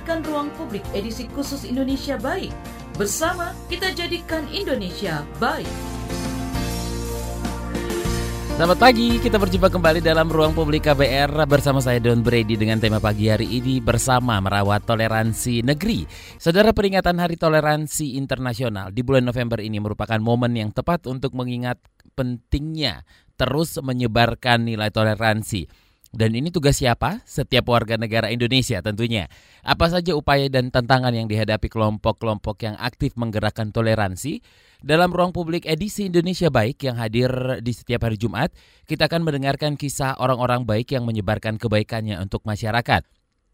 [0.00, 2.56] mendengarkan Ruang Publik edisi khusus Indonesia Baik.
[2.96, 5.68] Bersama kita jadikan Indonesia baik.
[8.56, 12.96] Selamat pagi, kita berjumpa kembali dalam Ruang Publik KBR bersama saya Don Brady dengan tema
[12.96, 16.08] pagi hari ini bersama merawat toleransi negeri.
[16.40, 21.76] Saudara peringatan Hari Toleransi Internasional di bulan November ini merupakan momen yang tepat untuk mengingat
[22.16, 23.04] pentingnya
[23.36, 25.89] terus menyebarkan nilai toleransi.
[26.10, 27.22] Dan ini tugas siapa?
[27.22, 29.30] Setiap warga negara Indonesia tentunya.
[29.62, 34.42] Apa saja upaya dan tantangan yang dihadapi kelompok-kelompok yang aktif menggerakkan toleransi?
[34.82, 37.30] Dalam ruang publik edisi Indonesia Baik yang hadir
[37.62, 38.50] di setiap hari Jumat,
[38.90, 43.06] kita akan mendengarkan kisah orang-orang baik yang menyebarkan kebaikannya untuk masyarakat.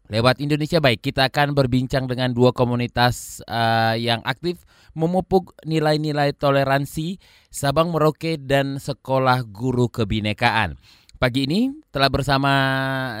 [0.09, 4.65] Lewat Indonesia Baik, kita akan berbincang dengan dua komunitas uh, yang aktif
[4.97, 7.21] memupuk nilai-nilai toleransi,
[7.53, 10.79] Sabang Merauke dan Sekolah Guru Kebinekaan.
[11.17, 12.53] Pagi ini telah bersama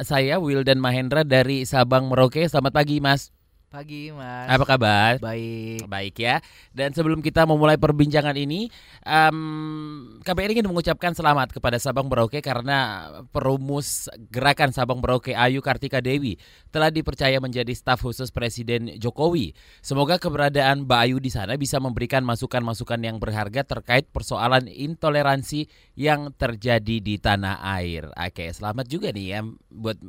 [0.05, 2.45] saya Will dan Mahendra dari Sabang Merauke.
[2.45, 3.33] Selamat pagi, Mas.
[3.67, 4.47] Pagi Mas.
[4.47, 5.19] Apa kabar?
[5.19, 5.91] Baik.
[5.91, 6.39] Baik ya.
[6.71, 8.71] Dan sebelum kita memulai perbincangan ini,
[9.03, 15.99] um, KBR ingin mengucapkan selamat kepada Sabang Merauke karena perumus gerakan Sabang Merauke Ayu Kartika
[15.99, 16.39] Dewi
[16.71, 19.51] telah dipercaya menjadi staf khusus Presiden Jokowi.
[19.83, 25.67] Semoga keberadaan Mbak Ayu di sana bisa memberikan masukan-masukan yang berharga terkait persoalan intoleransi
[25.99, 28.15] yang terjadi di tanah air.
[28.15, 29.43] Oke, selamat juga nih ya
[29.75, 29.99] buat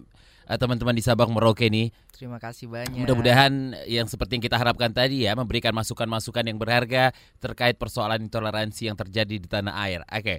[0.56, 1.92] teman-teman di Sabang Merauke nih.
[2.16, 3.04] Terima kasih banyak.
[3.04, 8.88] Mudah-mudahan yang seperti yang kita harapkan tadi ya memberikan masukan-masukan yang berharga terkait persoalan intoleransi
[8.88, 10.00] yang terjadi di tanah air.
[10.08, 10.22] Oke.
[10.24, 10.38] Okay.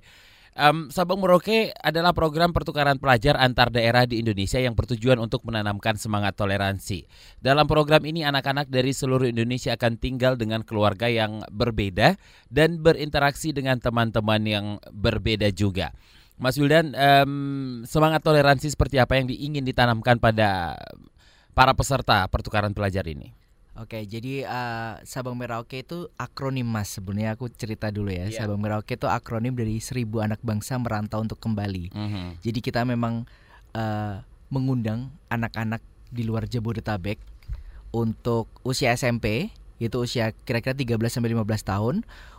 [0.59, 5.95] Um, Sabang Merauke adalah program pertukaran pelajar antar daerah di Indonesia yang bertujuan untuk menanamkan
[5.95, 7.05] semangat toleransi.
[7.39, 12.17] Dalam program ini anak-anak dari seluruh Indonesia akan tinggal dengan keluarga yang berbeda
[12.49, 15.93] dan berinteraksi dengan teman-teman yang berbeda juga.
[16.39, 20.79] Mas Wildan, um, semangat toleransi seperti apa yang ingin ditanamkan pada
[21.51, 23.35] para peserta pertukaran pelajar ini?
[23.75, 26.95] Oke, jadi uh, Sabang Merauke itu akronim Mas.
[26.95, 28.31] Sebenarnya aku cerita dulu ya.
[28.31, 28.39] Yeah.
[28.43, 31.91] Sabang Merauke itu akronim dari seribu anak bangsa merantau untuk kembali.
[31.91, 32.27] Mm -hmm.
[32.39, 33.27] Jadi kita memang
[33.75, 37.19] uh, mengundang anak-anak di luar Jabodetabek
[37.91, 41.95] untuk usia SMP, yaitu usia kira-kira 13 sampai 15 tahun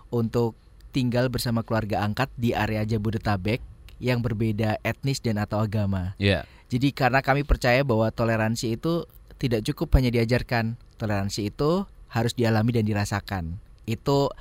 [0.09, 0.57] untuk
[0.91, 3.70] tinggal bersama keluarga angkat di area Jabodetabek
[4.01, 6.17] yang berbeda etnis dan atau agama.
[6.17, 6.49] Yeah.
[6.73, 9.05] Jadi karena kami percaya bahwa toleransi itu
[9.37, 13.61] tidak cukup hanya diajarkan, toleransi itu harus dialami dan dirasakan.
[13.85, 14.33] Itu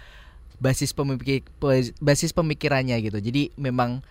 [0.59, 1.43] basis pemikir
[1.99, 3.19] basis pemikirannya gitu.
[3.19, 4.03] Jadi memang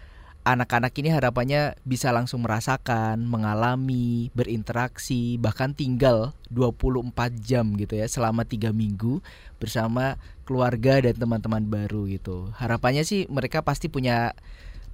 [0.49, 7.13] anak-anak ini harapannya bisa langsung merasakan, mengalami, berinteraksi, bahkan tinggal 24
[7.45, 9.21] jam gitu ya selama tiga minggu
[9.61, 10.17] bersama
[10.49, 12.49] keluarga dan teman-teman baru gitu.
[12.57, 14.33] Harapannya sih mereka pasti punya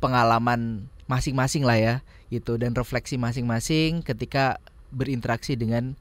[0.00, 1.94] pengalaman masing-masing lah ya
[2.32, 4.59] itu dan refleksi masing-masing ketika
[4.91, 5.94] berinteraksi dengan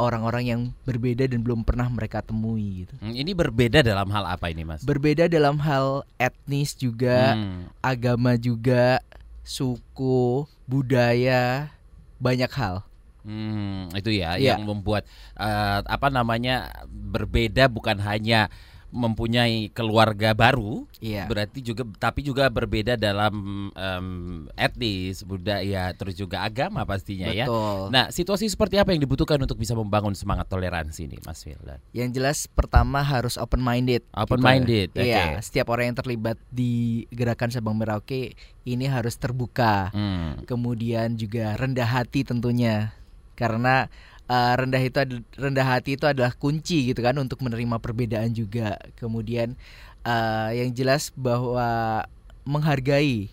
[0.00, 2.94] orang-orang yang berbeda dan belum pernah mereka temui gitu.
[2.98, 4.82] Hmm, ini berbeda dalam hal apa ini, Mas?
[4.82, 7.70] Berbeda dalam hal etnis juga, hmm.
[7.78, 8.98] agama juga,
[9.46, 11.70] suku, budaya,
[12.18, 12.82] banyak hal.
[13.22, 14.58] Hmm, itu ya, ya.
[14.58, 15.06] yang membuat
[15.38, 18.50] uh, apa namanya berbeda bukan hanya
[18.92, 21.24] mempunyai keluarga baru, iya.
[21.24, 23.34] berarti juga tapi juga berbeda dalam
[23.72, 24.08] um,
[24.52, 27.48] etnis, budaya, terus juga agama pastinya ya.
[27.48, 27.88] Betul.
[27.88, 27.92] ya.
[27.92, 31.80] Nah, situasi seperti apa yang dibutuhkan untuk bisa membangun semangat toleransi ini, Mas Wildan?
[31.96, 34.04] Yang jelas pertama harus open minded.
[34.12, 34.92] Open minded.
[34.92, 35.08] Gitu.
[35.08, 38.36] Iya, setiap orang yang terlibat di gerakan Sabang Merauke
[38.68, 39.88] ini harus terbuka.
[39.96, 40.44] Hmm.
[40.44, 42.92] Kemudian juga rendah hati tentunya.
[43.32, 43.88] Karena
[44.32, 44.96] uh, rendah itu
[45.36, 48.80] rendah hati itu adalah kunci gitu kan untuk menerima perbedaan juga.
[48.96, 49.60] Kemudian
[50.08, 52.02] uh, yang jelas bahwa
[52.48, 53.28] menghargai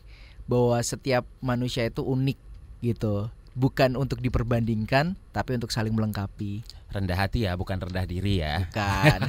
[0.50, 2.40] bahwa setiap manusia itu unik
[2.84, 3.32] gitu.
[3.60, 6.64] Bukan untuk diperbandingkan, tapi untuk saling melengkapi.
[6.96, 8.72] Rendah hati ya, bukan rendah diri ya.
[8.72, 9.20] Bukan.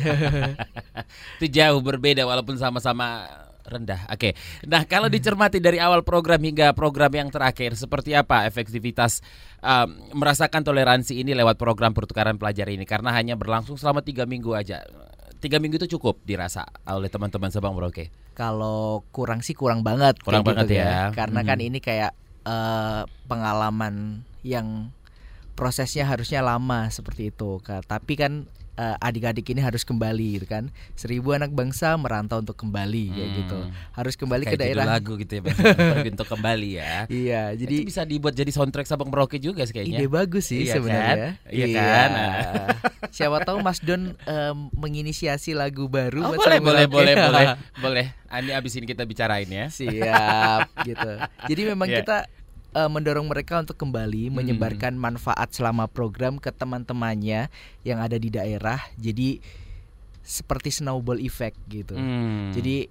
[1.40, 3.26] itu jauh berbeda walaupun sama-sama
[3.70, 4.10] rendah.
[4.10, 4.34] Oke.
[4.34, 4.66] Okay.
[4.66, 5.14] Nah, kalau hmm.
[5.14, 9.22] dicermati dari awal program hingga program yang terakhir, seperti apa efektivitas
[9.62, 12.82] um, merasakan toleransi ini lewat program pertukaran pelajar ini?
[12.82, 14.82] Karena hanya berlangsung selama tiga minggu aja.
[15.40, 18.12] Tiga minggu itu cukup dirasa oleh teman-teman Sabang Merauke.
[18.36, 20.20] Kalau kurang sih kurang banget.
[20.20, 20.84] Kurang banget gitu, ya.
[20.84, 21.02] ya.
[21.16, 21.64] Karena kan hmm.
[21.64, 22.12] kan ini kayak
[22.44, 24.92] uh, pengalaman yang
[25.56, 27.60] prosesnya harusnya lama seperti itu.
[27.64, 28.48] Tapi kan
[29.00, 30.72] adik-adik ini harus kembali gitu kan.
[30.96, 33.14] Seribu anak bangsa merantau untuk kembali hmm.
[33.16, 33.58] kayak gitu.
[33.92, 35.42] Harus kembali kayak ke daerah lagu gitu ya
[36.14, 36.94] untuk kembali ya.
[37.10, 40.00] Iya jadi Itu bisa dibuat jadi soundtrack Sabang Merauke juga sih kayaknya.
[40.00, 41.14] Ide bagus sih iya sebenarnya.
[41.14, 41.52] kan?
[41.52, 41.82] iya, iya.
[41.82, 42.10] Kan
[43.16, 47.46] siapa tahu Mas Don um, menginisiasi lagu baru oh, boleh boleh boleh boleh
[47.80, 48.06] boleh.
[48.30, 49.66] Ini abis ini kita bicarain ya.
[49.68, 51.12] Siap gitu.
[51.50, 52.00] Jadi memang yeah.
[52.02, 52.16] kita
[52.74, 54.36] uh, mendorong mereka untuk kembali Hmm.
[54.42, 57.50] menyebarkan manfaat selama program ke teman-temannya
[57.82, 58.78] yang ada di daerah.
[59.00, 59.40] Jadi
[60.20, 61.96] seperti snowball effect gitu.
[61.96, 62.54] Hmm.
[62.54, 62.86] Jadi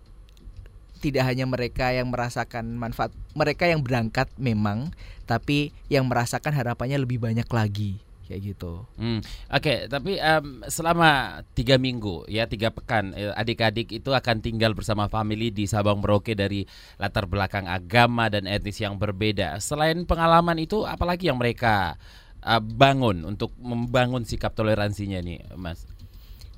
[1.00, 4.92] tidak hanya mereka yang merasakan manfaat, mereka yang berangkat memang,
[5.24, 8.86] tapi yang merasakan harapannya lebih banyak lagi kayak gitu.
[9.02, 14.78] Hmm, Oke, tapi em, selama tiga minggu ya tiga pekan eh, adik-adik itu akan tinggal
[14.78, 16.62] bersama family di Sabang Merauke dari
[17.02, 19.58] latar belakang agama dan etnis yang berbeda.
[19.58, 21.98] Selain pengalaman itu, apalagi yang mereka
[22.46, 25.90] eh, bangun untuk membangun sikap toleransinya nih, Mas?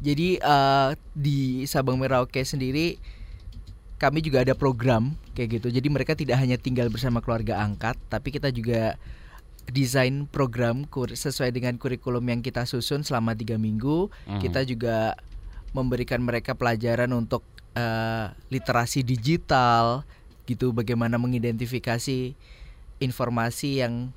[0.03, 2.99] Jadi eh, di Sabang Merauke sendiri
[3.95, 5.67] kami juga ada program kayak gitu.
[5.71, 8.99] Jadi mereka tidak hanya tinggal bersama keluarga angkat, tapi kita juga
[9.71, 14.11] desain program sesuai dengan kurikulum yang kita susun selama tiga minggu.
[14.27, 14.39] Mhm.
[14.43, 15.15] Kita juga
[15.71, 20.03] memberikan mereka pelajaran untuk eh, literasi digital,
[20.43, 20.75] gitu.
[20.75, 22.35] Bagaimana mengidentifikasi
[22.99, 24.11] informasi yang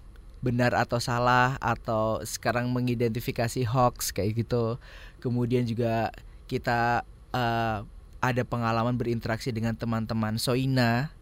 [0.44, 4.76] benar atau salah atau sekarang mengidentifikasi hoax kayak gitu.
[5.22, 6.12] Kemudian juga
[6.50, 7.78] kita eh,
[8.20, 11.14] ada pengalaman berinteraksi dengan teman-teman Soina,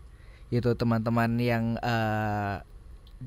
[0.51, 2.57] itu teman-teman yang eh,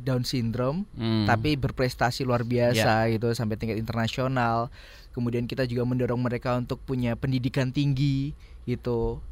[0.03, 1.24] Down syndrome Hmm.
[1.24, 4.68] tapi berprestasi luar biasa gitu sampai tingkat internasional.
[5.15, 8.36] Kemudian kita juga mendorong mereka untuk punya pendidikan tinggi
[8.68, 9.24] gitu.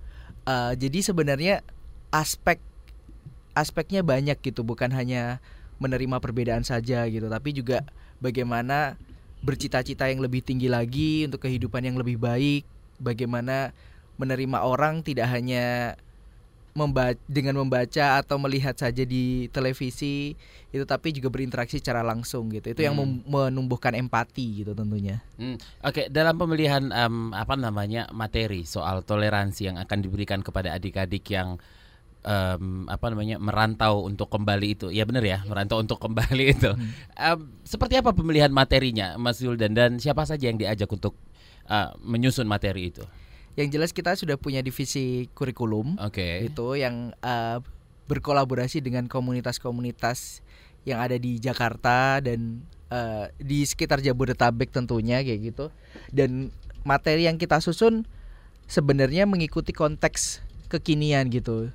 [0.47, 1.63] Eh, jadi sebenarnya
[2.11, 2.59] aspek
[3.53, 5.43] aspeknya banyak gitu, bukan hanya
[5.77, 7.85] menerima perbedaan saja gitu, tapi juga
[8.17, 8.95] bagaimana
[9.43, 12.63] bercita-cita yang lebih tinggi lagi untuk kehidupan yang lebih baik,
[12.97, 13.75] bagaimana
[14.17, 15.97] menerima orang tidak hanya
[16.73, 20.33] memba dengan membaca atau melihat saja di televisi
[20.73, 23.21] itu tapi juga berinteraksi secara langsung gitu itu yang Hmm.
[23.21, 29.69] mem- menumbuhkan empati gitu tentunya Hmm, Oke, dalam pemilihan em, apa namanya materi soal toleransi
[29.69, 31.57] yang akan diberikan kepada adik-adik yang
[32.23, 36.71] em, apa namanya merantau untuk kembali itu, ya benar ya merantau untuk kembali itu.
[37.19, 41.13] Em, seperti apa pemilihan materinya, Mas Yuldan dan siapa saja yang diajak untuk
[41.69, 43.03] eh, menyusun materi itu?
[43.53, 46.49] Yang jelas kita sudah punya divisi kurikulum Oke.
[46.49, 47.57] itu yang eh,
[48.09, 50.41] berkolaborasi dengan komunitas-komunitas
[50.83, 55.65] yang ada di Jakarta dan eh, di sekitar Jabodetabek tentunya kayak gitu
[56.09, 56.49] dan
[56.83, 58.03] materi yang kita susun
[58.65, 61.69] sebenarnya mengikuti konteks kekinian gitu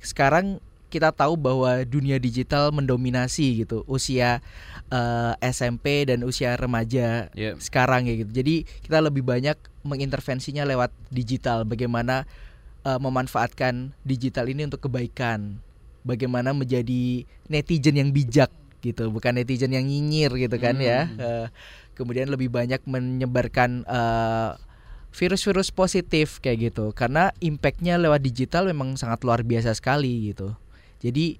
[0.00, 0.58] sekarang
[0.90, 4.42] kita tahu bahwa dunia digital mendominasi gitu usia
[4.90, 7.54] eh, SMP dan usia remaja Ya.
[7.56, 8.30] sekarang ya gitu.
[8.30, 9.56] Jadi kita lebih banyak
[9.86, 11.62] mengintervensinya lewat digital.
[11.64, 12.26] Bagaimana
[12.82, 15.62] eh, memanfaatkan digital ini untuk kebaikan.
[16.02, 18.48] Bagaimana menjadi netizen yang bijak
[18.80, 21.06] gitu, bukan netizen yang nyinyir gitu kan ya.
[21.06, 21.18] Hmm.
[21.20, 21.46] Eh,
[21.94, 24.50] kemudian lebih banyak menyebarkan eh,
[25.12, 26.94] virus-virus positif kayak gitu.
[26.96, 30.54] Karena impactnya lewat digital memang sangat luar biasa sekali gitu.
[31.04, 31.36] Jadi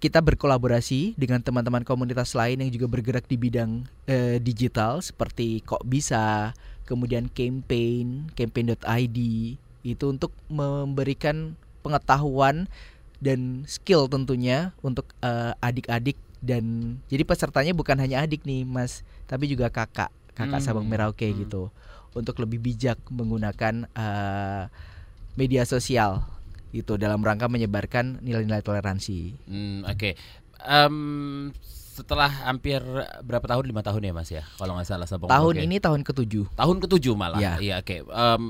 [0.00, 5.84] kita berkolaborasi dengan teman-teman komunitas lain yang juga bergerak di bidang eh, digital seperti kok
[5.84, 6.56] bisa,
[6.88, 9.18] kemudian campaign, campaign.id
[9.84, 11.52] itu untuk memberikan
[11.84, 12.64] pengetahuan
[13.20, 19.44] dan skill tentunya untuk eh, adik-adik dan jadi pesertanya bukan hanya adik nih Mas, tapi
[19.52, 21.44] juga kakak, kakak Hmm, Sabang Merauke hmm.
[21.44, 21.68] gitu
[22.16, 24.64] untuk lebih bijak menggunakan eh,
[25.36, 26.24] media sosial
[26.70, 29.18] itu dalam rangka menyebarkan nilai-nilai toleransi.
[29.44, 30.14] Hmm, Oke.
[30.60, 30.96] Em,
[31.90, 32.80] setelah hampir
[33.20, 33.64] berapa tahun?
[33.66, 35.66] Lima tahun ya, Mas ya, kalau nggak salah Sabang Tahun Merauke.
[35.66, 36.52] ini tahun ketujuh.
[36.54, 37.40] tahun ketujuh malah.
[37.40, 37.54] Ya.
[37.58, 37.96] Iya, oke.
[38.04, 38.44] Em,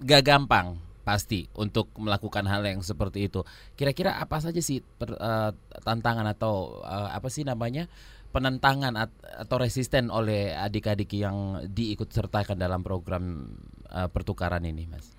[0.00, 3.44] gak gampang pasti untuk melakukan hal yang seperti itu.
[3.74, 5.50] Kira-kira apa saja sih per- eh,
[5.80, 7.86] tantangan atau eh, apa sih namanya
[8.30, 13.52] penentangan at- atau resisten oleh adik-adik yang diikut sertakan dalam program
[13.86, 15.12] eh, pertukaran ini, Mas?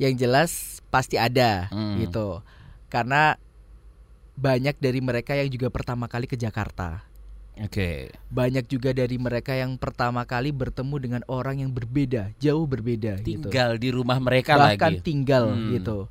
[0.00, 0.50] Yang jelas
[0.88, 2.00] pasti ada Hmm.
[2.00, 2.40] gitu.
[2.88, 3.36] Karena
[4.34, 7.04] banyak dari mereka yang juga pertama kali ke Jakarta.
[7.60, 8.08] Oke.
[8.32, 13.52] Banyak juga dari mereka yang pertama kali bertemu dengan orang yang berbeda, jauh berbeda gitu.
[13.52, 15.04] Tinggal di rumah mereka Bahkan lagi.
[15.04, 15.76] tinggal Hmm.
[15.76, 16.08] gitu.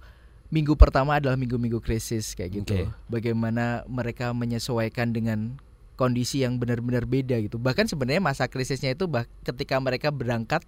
[0.49, 2.85] Minggu pertama adalah minggu-minggu krisis kayak gitu.
[2.85, 2.93] Oke.
[3.09, 5.57] Bagaimana mereka menyesuaikan dengan
[5.97, 7.57] kondisi yang benar-benar beda gitu.
[7.57, 10.61] Bahkan sebenarnya masa krisisnya itu bah ketika mereka berangkat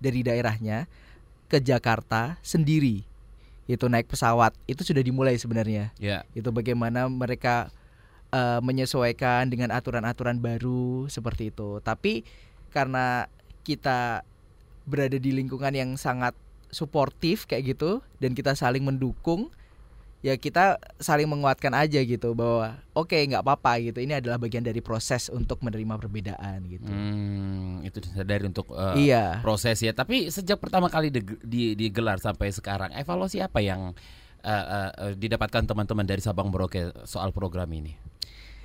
[0.00, 0.84] dari daerahnya
[1.50, 3.02] ke Jakarta sendiri.
[3.66, 4.54] Itu naik pesawat.
[4.70, 5.90] Itu sudah dimulai sebenarnya.
[5.98, 6.22] Ya.
[6.32, 7.74] Itu bagaimana mereka
[8.30, 11.82] eh, menyesuaikan dengan aturan-aturan baru seperti itu.
[11.82, 12.22] Tapi
[12.70, 13.26] karena
[13.66, 14.22] kita
[14.86, 16.32] berada di lingkungan yang sangat
[16.70, 19.50] suportif kayak gitu dan kita saling mendukung
[20.20, 24.84] ya kita saling menguatkan aja gitu bahwa oke nggak apa-apa gitu ini adalah bagian dari
[24.84, 29.96] proses untuk menerima perbedaan gitu Hmm, itu disadari untuk eh, iya proses ya.
[29.96, 33.96] Tapi sejak pertama kali dig- di- digelar sampai sekarang, evaluasi apa yang
[34.44, 37.96] eh, eh, didapatkan teman-teman dari Sabang Merauke soal program ini?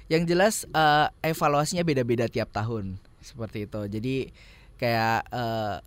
[0.05, 3.81] Yang jelas uh, evaluasinya beda-beda tiap tahun seperti itu.
[3.89, 4.15] Jadi
[4.77, 5.81] kayak uh,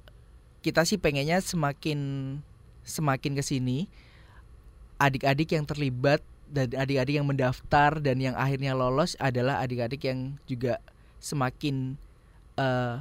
[0.58, 2.00] kita sih pengennya semakin
[2.82, 3.86] semakin ke sini
[4.98, 10.80] adik-adik yang terlibat dan adik-adik yang mendaftar dan yang akhirnya lolos adalah adik-adik yang juga
[11.18, 11.94] semakin
[12.56, 13.00] uh,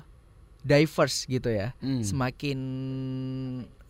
[0.62, 1.72] diverse gitu ya.
[1.80, 2.04] Hmm.
[2.04, 2.60] Semakin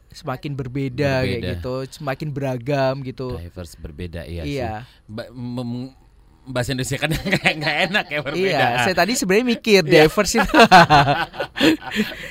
[0.07, 1.49] semakin berbeda, kayak Berbeda.
[1.59, 3.37] gitu, semakin beragam gitu.
[3.37, 4.71] Diverse berbeda iya, Iya.
[4.87, 5.11] sih.
[5.11, 5.29] Ba-
[6.47, 7.11] bahasa Indonesia kan
[7.43, 8.55] kayak nggak enak ya berbeda.
[8.55, 10.47] Iya, saya tadi sebenarnya mikir diverse itu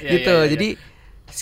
[0.00, 0.35] Iya, gitu.
[0.35, 0.50] iya, iya.
[0.56, 0.68] Jadi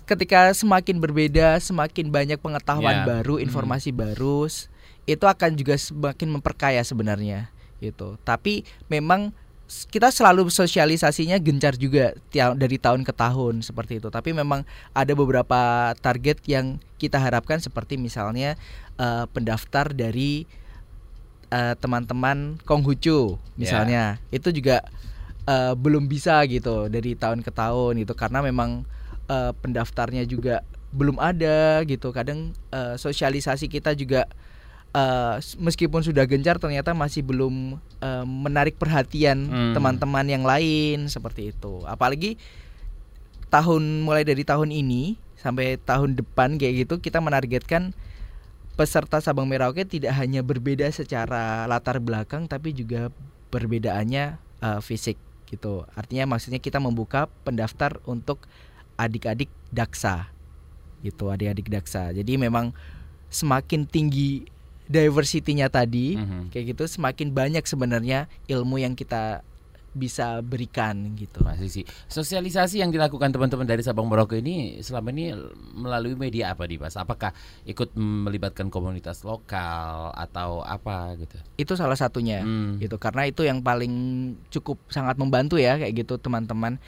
[0.03, 3.07] ketika semakin berbeda, semakin banyak pengetahuan Ya.
[3.07, 3.47] baru, Hmm.
[3.47, 4.67] informasi baru, s-
[5.05, 8.17] itu akan juga semakin memperkaya sebenarnya gitu.
[8.25, 9.31] Tapi memang
[9.91, 14.09] kita selalu sosialisasinya gencar juga dari tahun ke tahun seperti itu.
[14.09, 18.57] Tapi memang ada beberapa target yang kita harapkan seperti misalnya
[18.97, 20.45] eh, pendaftar dari
[21.51, 24.19] eh, teman-teman Konghucu misalnya.
[24.31, 24.81] Itu juga
[25.45, 28.85] eh, belum bisa gitu dari tahun ke tahun gitu karena memang
[29.27, 32.11] eh, pendaftarnya juga belum ada gitu.
[32.11, 34.27] Kadang eh, sosialisasi kita juga
[35.43, 39.75] s- meskipun sudah gencar ternyata masih belum eh, menarik perhatian Hmm.
[39.75, 41.83] teman-teman yang lain seperti itu.
[41.85, 42.39] Apalagi
[43.51, 47.93] tahun mulai dari tahun ini sampai tahun depan kayak gitu kita menargetkan
[48.75, 53.11] peserta Sabang Merauke tidak hanya berbeda secara latar belakang tapi juga
[53.51, 54.25] perbedaannya
[54.63, 55.15] eh, fisik
[55.47, 55.87] gitu.
[55.95, 58.47] Artinya maksudnya kita membuka pendaftar untuk
[58.95, 60.29] adik-adik daksa
[61.01, 62.11] gitu, adik-adik daksa.
[62.11, 62.73] Jadi memang
[63.29, 64.47] semakin tinggi
[64.85, 66.53] diversity-nya tadi Mhm.
[66.53, 69.41] kayak gitu semakin banyak sebenarnya ilmu yang kita
[69.95, 71.39] bisa berikan gitu.
[71.47, 71.85] Masih sih.
[72.11, 75.31] Sosialisasi yang dilakukan teman-teman dari Sabang Merauke ini selama ini
[75.71, 76.99] melalui media apa nih, Mas?
[76.99, 77.31] Apakah
[77.63, 81.39] ikut melibatkan komunitas lokal atau apa gitu?
[81.55, 82.43] Itu salah satunya.
[82.43, 82.83] Hmm.
[82.83, 83.95] gitu karena itu yang paling
[84.51, 86.83] cukup sangat membantu ya kayak gitu teman-teman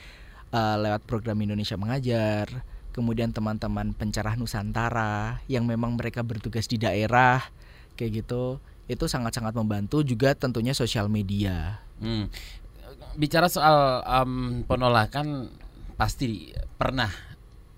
[0.57, 2.65] eh, lewat program Indonesia Mengajar
[2.97, 7.45] kemudian teman-teman pencerah Nusantara yang memang mereka bertugas di daerah
[7.93, 8.57] kayak gitu
[8.89, 12.29] itu sangat-sangat membantu juga tentunya sosial media Hmm.
[13.17, 15.49] Bicara soal em, penolakan
[15.97, 17.09] pasti pernah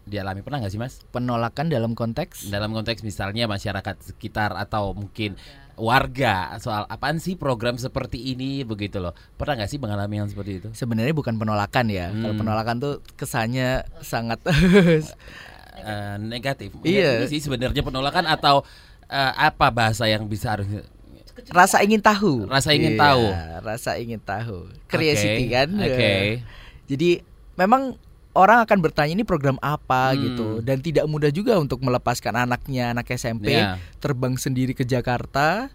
[0.09, 1.05] dialami pernah nggak sih, Mas?
[1.13, 5.37] penolakan dalam konteks Dalam konteks misalnya masyarakat sekitar atau mungkin
[5.79, 9.11] warga soal apaan sih program seperti ini begitu loh.
[9.33, 10.67] Pernah nggak sih mengalami yang seperti itu?
[10.71, 12.39] sebenarnya bukan penolakan ya kalau Hmm.
[12.39, 13.69] penolakan tuh kesannya
[13.99, 14.43] sangat
[15.79, 16.75] Eh, negatif.
[16.83, 17.23] Iya.
[17.23, 18.67] Ini sih sebenarnya penolakan atau
[19.07, 20.67] eh, apa bahasa yang bisa harus
[21.49, 23.23] rasa ingin tahu Rasa ingin Iya, tahu.
[23.63, 26.13] rasa ingin tahu curiosity Oke, kan Oke.
[26.85, 27.09] Jadi
[27.55, 27.95] memang
[28.39, 30.19] orang akan bertanya ini program apa Hmm.
[30.23, 33.75] gitu dan tidak mudah juga untuk melepaskan anaknya anak SMP Ya.
[33.99, 35.67] terbang sendiri ke Jakarta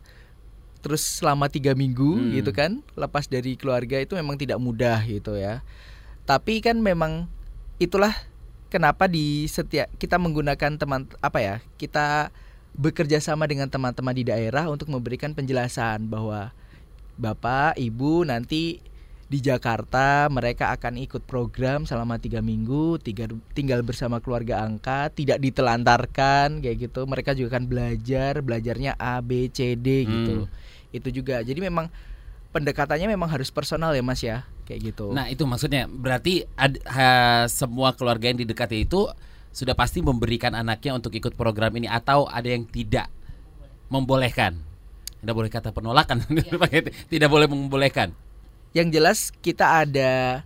[0.80, 2.33] terus selama tiga minggu Hmm.
[2.33, 5.61] gitu kan lepas dari keluarga itu memang tidak mudah gitu ya.
[6.25, 7.28] Tapi kan memang
[7.76, 8.16] itulah
[8.68, 12.33] kenapa di setiap kita menggunakan teman apa ya kita
[12.75, 16.50] bekerja sama dengan teman-teman di daerah untuk memberikan penjelasan bahwa
[17.14, 18.83] bapak ibu nanti
[19.25, 23.25] di Jakarta mereka akan ikut program selama tiga minggu tiga,
[23.57, 27.09] tinggal bersama keluarga angka tidak ditelantarkan kayak gitu.
[27.09, 30.35] Mereka juga akan belajar belajarnya A B C D gitu.
[30.93, 31.40] Itu juga.
[31.40, 31.88] Jadi memang
[32.54, 34.47] pendekatannya memang harus personal ya mas ya?
[34.69, 35.11] Kayak gitu.
[35.11, 35.88] Nah itu maksudnya.
[35.90, 39.09] Berarti ad- ha- semua keluarga yang didekati itu
[39.54, 43.07] sudah pasti memberikan anaknya untuk ikut program ini atau ada yang tidak
[43.87, 44.59] membolehkan.
[45.25, 46.21] Tidak boleh kata penolakan,
[47.12, 48.12] tidak boleh membolehkan.
[48.75, 50.43] Yang jelas kita ada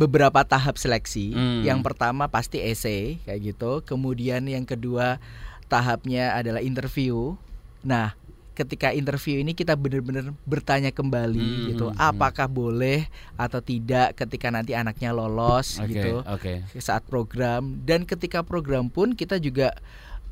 [0.00, 1.34] beberapa tahap seleksi.
[1.34, 1.62] Hmm.
[1.66, 3.84] Yang pertama pasti essay kayak gitu.
[3.84, 5.20] Kemudian yang kedua
[5.68, 7.36] tahapnya adalah interview.
[7.84, 8.16] Nah,
[8.58, 13.06] ketika interview ini kita benar-benar bertanya kembali Hmm, gitu, hmm, apakah boleh
[13.38, 16.66] atau tidak ketika nanti anaknya lolos Oke, gitu oke.
[16.82, 19.78] saat program dan ketika program pun kita juga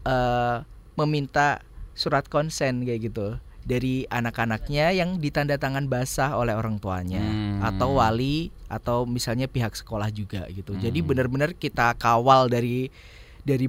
[0.03, 0.57] eh,
[0.99, 1.63] meminta
[1.95, 7.67] surat konsen kayak gitu dari anak-anaknya yang ditanda tangan basah oleh orang tuanya Hmm.
[7.67, 10.79] atau wali atau misalnya pihak sekolah juga gitu.
[10.79, 11.09] Jadi Hmm.
[11.11, 12.89] benar-benar kita kawal dari
[13.43, 13.67] dari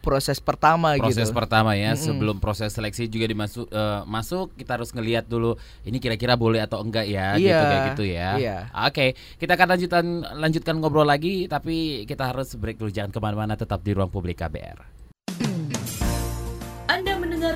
[0.00, 1.36] proses pertama Proses gitu.
[1.36, 2.00] pertama ya, Mm-mm.
[2.00, 6.80] sebelum proses seleksi juga dimasuk eh, masuk kita harus ngelihat dulu ini kira-kira boleh atau
[6.80, 8.28] enggak ya, gitu Iya, kayak gitu ya.
[8.40, 8.58] iya.
[8.88, 10.04] Oke, kita akan lanjutkan
[10.40, 14.40] lanjutkan ngobrol lagi, tapi kita harus break dulu jangan ke mana-mana, tetap di ruang publik
[14.40, 14.99] KBR.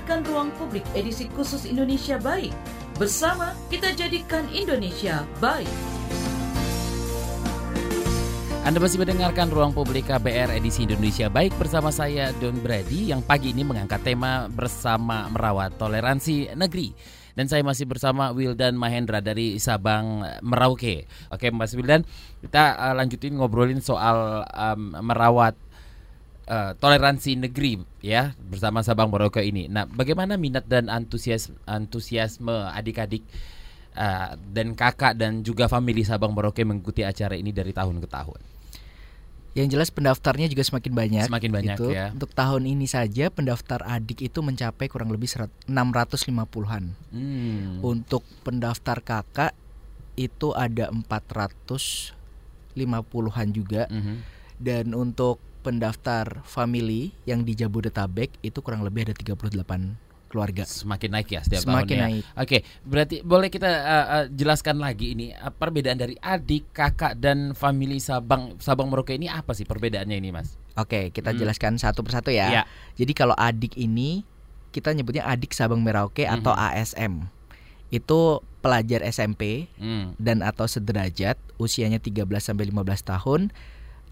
[0.04, 2.52] Mendengarkan Ruang Publik edisi khusus Indonesia Baik.
[3.00, 5.72] Bersama kita jadikan Indonesia baik.
[8.68, 13.56] Anda masih mendengarkan Ruang Publik KBR edisi Indonesia Baik bersama saya Don Brady yang pagi
[13.56, 16.92] ini mengangkat tema bersama merawat toleransi negeri.
[17.32, 21.08] Dan saya masih bersama Wildan Mahendra dari Sabang Merauke.
[21.32, 22.04] Oke, Mas Wildan,
[22.44, 25.56] kita uh, lanjutin ngobrolin soal um, merawat
[26.48, 29.68] uh, toleransi negeri ya bersama Sabang Merauke ini.
[29.68, 33.22] Nah, bagaimana minat dan antusias antusiasme adik-adik
[33.96, 38.40] uh, dan kakak dan juga famili Sabang Merauke mengikuti acara ini dari tahun ke tahun?
[39.54, 41.30] Yang jelas pendaftarnya juga semakin banyak.
[41.30, 41.94] Semakin banyak gitu.
[41.94, 42.10] ya.
[42.10, 46.90] Untuk tahun ini saja pendaftar adik itu mencapai kurang lebih 650-an.
[47.14, 47.78] Hmm.
[47.78, 49.54] Untuk pendaftar kakak
[50.18, 53.86] itu ada 450-an juga.
[53.94, 54.26] Mhm.
[54.58, 59.96] Dan untuk pendaftar family yang di Jabodetabek itu kurang lebih ada 38
[60.28, 60.66] keluarga.
[60.66, 62.06] Semakin naik ya setiap Semakin tahunnya.
[62.10, 62.22] naik.
[62.36, 67.54] Oke, berarti boleh kita uh, uh, jelaskan lagi ini uh, perbedaan dari adik, kakak dan
[67.54, 70.58] famili Sabang Sabang Merauke ini apa sih perbedaannya ini, Mas?
[70.74, 71.38] Oke, kita Hmm.
[71.38, 72.50] jelaskan satu persatu ya.
[72.50, 72.62] Ya.
[72.94, 74.26] Jadi kalau adik ini
[74.68, 76.50] kita nyebutnya adik Sabang Merauke atau.
[76.50, 77.30] ASM.
[77.88, 80.18] Itu pelajar SMP Hmm.
[80.18, 83.54] dan atau sederajat usianya 13 sampai 15 tahun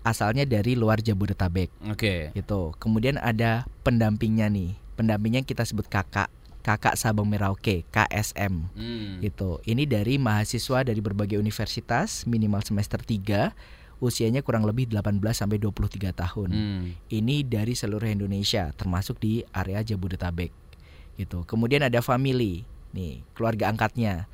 [0.02, 2.30] asalnya dari luar Jabodetabek Oke.
[2.34, 2.74] gitu.
[2.78, 4.74] Kemudian ada pendampingnya nih.
[4.94, 6.28] Pendampingnya kita sebut kakak,
[6.60, 9.18] kakak Sabang Merauke, KSM Hmm.
[9.22, 9.62] gitu.
[9.62, 13.54] Ini dari mahasiswa dari berbagai universitas minimal semester 3
[14.02, 16.50] usianya kurang lebih 18 sampai 23 tahun.
[16.50, 16.82] Hmm.
[17.06, 20.50] Ini dari seluruh Indonesia termasuk di area Jabodetabek
[21.14, 21.46] gitu.
[21.46, 24.26] Kemudian ada family nih, keluarga angkatnya.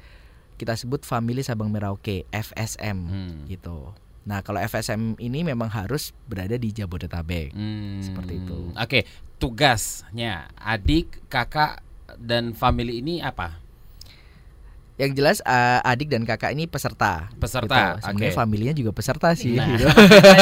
[0.57, 3.37] Kita sebut family Sabang Merauke, FSM Hmm.
[3.47, 3.93] gitu.
[4.23, 7.51] Nah, kalau FSM ini memang harus berada di Jabodetabek.
[7.51, 8.01] Hmm.
[8.01, 8.73] Seperti itu.
[8.73, 9.07] Oke,
[9.39, 11.81] tugasnya adik, kakak
[12.17, 13.57] dan family ini apa?
[14.95, 17.31] Yang jelas eh, adik dan kakak ini peserta.
[17.39, 18.05] Peserta, Gitu.
[18.05, 18.37] Sebenarnya oke.
[18.37, 19.55] familinya juga peserta sih.
[19.55, 19.87] Nah, gitu.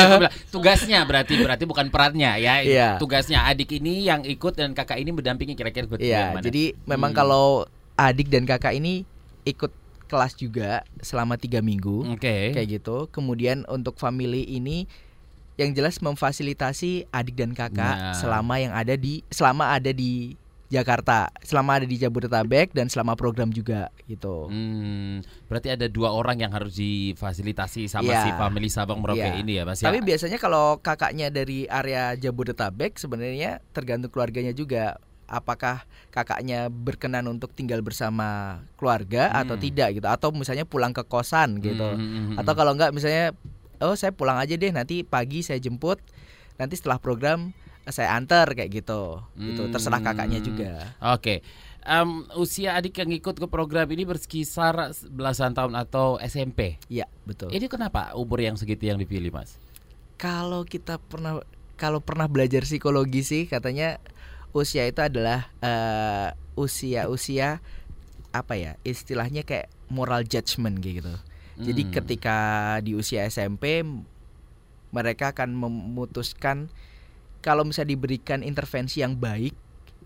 [0.57, 2.55] tugasnya berarti berarti bukan perannya ya.
[2.61, 2.89] Iya.
[2.97, 6.41] Tugasnya adik ini yang ikut dan kakak ini mendampingi kira-kira ikut Iya, mana?
[6.41, 7.19] jadi memang Hmm.
[7.19, 7.47] kalau
[7.95, 9.05] adik dan kakak ini
[9.45, 9.71] ikut
[10.07, 12.07] kelas juga selama tiga minggu.
[12.11, 12.51] Oke.
[12.51, 13.11] kayak gitu.
[13.11, 14.87] Kemudian untuk family ini
[15.57, 18.15] yang jelas memfasilitasi adik dan kakak Nah.
[18.15, 23.49] selama yang ada di selama ada di Jakarta, selama ada di Jabodetabek dan selama program
[23.49, 24.51] juga gitu.
[24.51, 28.21] Hmm, berarti ada dua orang yang harus difasilitasi sama Iya.
[28.21, 29.39] si family Sabang Merauke Iya.
[29.39, 29.89] ini ya, Mas ya.
[29.89, 34.99] Tapi biasanya kalau kakaknya dari area Jabodetabek sebenarnya tergantung keluarganya juga.
[35.27, 39.63] Apakah kakaknya berkenan untuk tinggal bersama keluarga atau Hmm.
[39.63, 41.83] tidak gitu atau misalnya pulang ke kosan gitu.
[41.83, 42.59] Hmm, hmm, hmm, Atau hmm.
[42.59, 43.35] kalau enggak misalnya
[43.79, 46.01] oh saya pulang aja deh nanti pagi saya jemput
[46.57, 49.21] nanti setelah program eh, saya antar kayak gitu.
[49.35, 49.67] Gitu.
[49.69, 50.47] Terserah kakaknya Hmm.
[50.47, 50.71] juga.
[51.13, 51.43] Oke.
[51.83, 54.75] Em, usia adik yang ikut ke program ini berkisar
[55.07, 56.83] belasan tahun atau SMP.
[56.87, 57.55] Iya, betul.
[57.55, 59.55] Ini kenapa umur yang segitu yang dipilih, Mas?
[60.17, 61.39] Kalau kita pernah
[61.77, 64.01] kalau pernah belajar psikologi sih katanya
[64.57, 67.61] usia itu adalah eh, usia-usia
[68.33, 68.81] apa ya?
[68.81, 71.15] Istilahnya kayak moral judgment kayak gitu.
[71.57, 71.93] Jadi Hmm.
[71.93, 72.39] ketika
[72.81, 73.85] di usia SMP
[74.93, 76.73] mereka akan memutuskan
[77.45, 79.53] kalau misalnya diberikan intervensi yang baik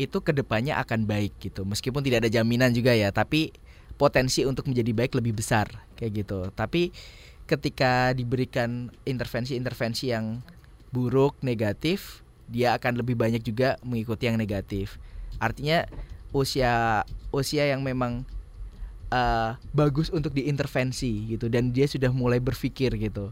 [0.01, 1.63] itu ke depannya akan baik gitu.
[1.69, 3.53] Meskipun tidak ada jaminan juga ya, tapi
[4.01, 5.69] potensi untuk menjadi baik lebih besar
[6.01, 6.49] kayak gitu.
[6.57, 6.89] Tapi
[7.45, 10.41] ketika diberikan intervensi-intervensi yang
[10.89, 14.99] buruk, negatif, dia akan lebih banyak juga mengikuti yang negatif.
[15.39, 15.87] Artinya
[16.31, 18.27] usia usia yang memang
[19.09, 23.31] eh, bagus untuk diintervensi gitu dan dia sudah mulai berpikir gitu.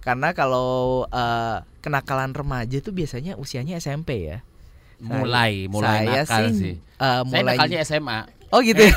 [0.00, 4.40] Karena kalau eh, kenakalan remaja tuh biasanya usianya SMP ya.
[4.96, 6.74] Saya- mulai, mulai saya nakal sih, sih.
[6.96, 8.18] Saya mulai nakalnya SMA.
[8.48, 8.94] Oh gitu ya.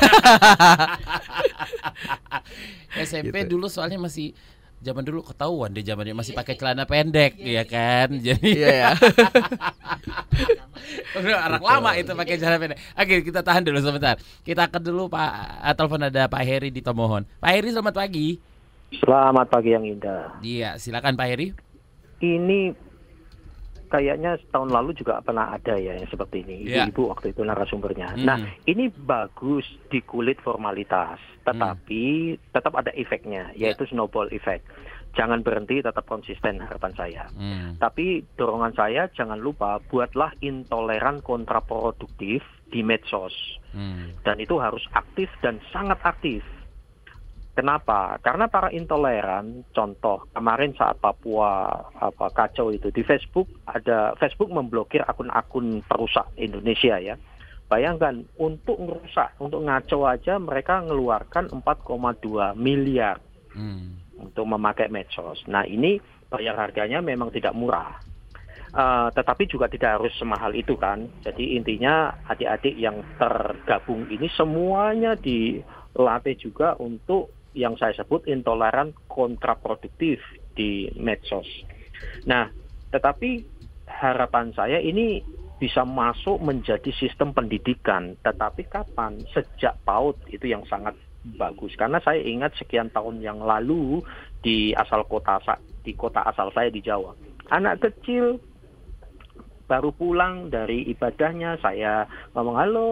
[3.00, 3.50] SMP Gitu.
[3.50, 4.34] dulu soalnya masih
[4.80, 8.08] zaman dulu ketahuan deh zamannya masih pakai celana pendek ya kan.
[8.16, 8.90] Jadi Iya ya.
[11.20, 12.78] Udah orang lama itu pakai celana pendek.
[12.96, 14.16] Oke, kita tahan dulu sebentar.
[14.40, 17.28] Kita akan dulu Pak ah, telepon ada Pak Heri di Tomohon.
[17.38, 18.40] Pak Heri selamat pagi.
[18.90, 20.40] Selamat pagi yang indah.
[20.42, 21.54] Iya, silakan Pak Heri.
[22.20, 22.74] Ini
[23.90, 26.70] kayaknya tahun lalu juga pernah ada ya yang seperti ini.
[26.70, 26.86] Iya.
[26.88, 28.14] Ibu-ibu waktu itu narasumbernya.
[28.14, 28.24] Hmm.
[28.24, 33.74] Nah, ini bagus di kulit formalitas, tetapi tetap ada efeknya, Ya.
[33.74, 34.64] yaitu snowball effect.
[35.18, 37.24] Jangan berhenti, tetap konsisten harapan saya.
[37.34, 37.74] Hmm.
[37.82, 43.34] Tapi dorongan saya jangan lupa buatlah intoleran kontraproduktif di medsos.
[43.70, 44.10] Hmm.
[44.26, 46.42] dan itu harus aktif dan sangat aktif.
[47.60, 48.16] Kenapa?
[48.24, 55.04] Karena para intoleran, contoh kemarin saat Papua apa kacau itu di Facebook ada Facebook memblokir
[55.04, 57.20] akun-akun perusak Indonesia ya.
[57.68, 63.20] Bayangkan untuk merusak, untuk ngaco aja mereka mengeluarkan 4,2 miliar
[63.52, 63.98] Hmm.
[64.16, 65.44] untuk memakai medsos.
[65.44, 66.00] Nah ini
[66.32, 68.00] bayar harganya memang tidak murah.
[68.70, 71.10] Uh, tetapi juga tidak harus semahal itu kan.
[71.26, 80.22] Jadi intinya adik-adik yang tergabung ini semuanya dilatih juga untuk yang saya sebut intoleran kontraproduktif
[80.54, 81.46] di medsos.
[82.24, 82.48] Nah,
[82.94, 83.42] tetapi
[83.90, 85.22] harapan saya ini
[85.60, 88.16] bisa masuk menjadi sistem pendidikan.
[88.24, 89.20] Tetapi kapan?
[89.34, 90.96] Sejak PAUD itu yang sangat
[91.36, 91.76] bagus.
[91.76, 94.00] Karena saya ingat sekian tahun yang lalu
[94.40, 95.36] di asal kota
[95.84, 97.12] di kota asal saya di Jawa.
[97.52, 98.40] Anak kecil
[99.68, 102.02] baru pulang dari ibadahnya saya
[102.34, 102.90] ngomong halo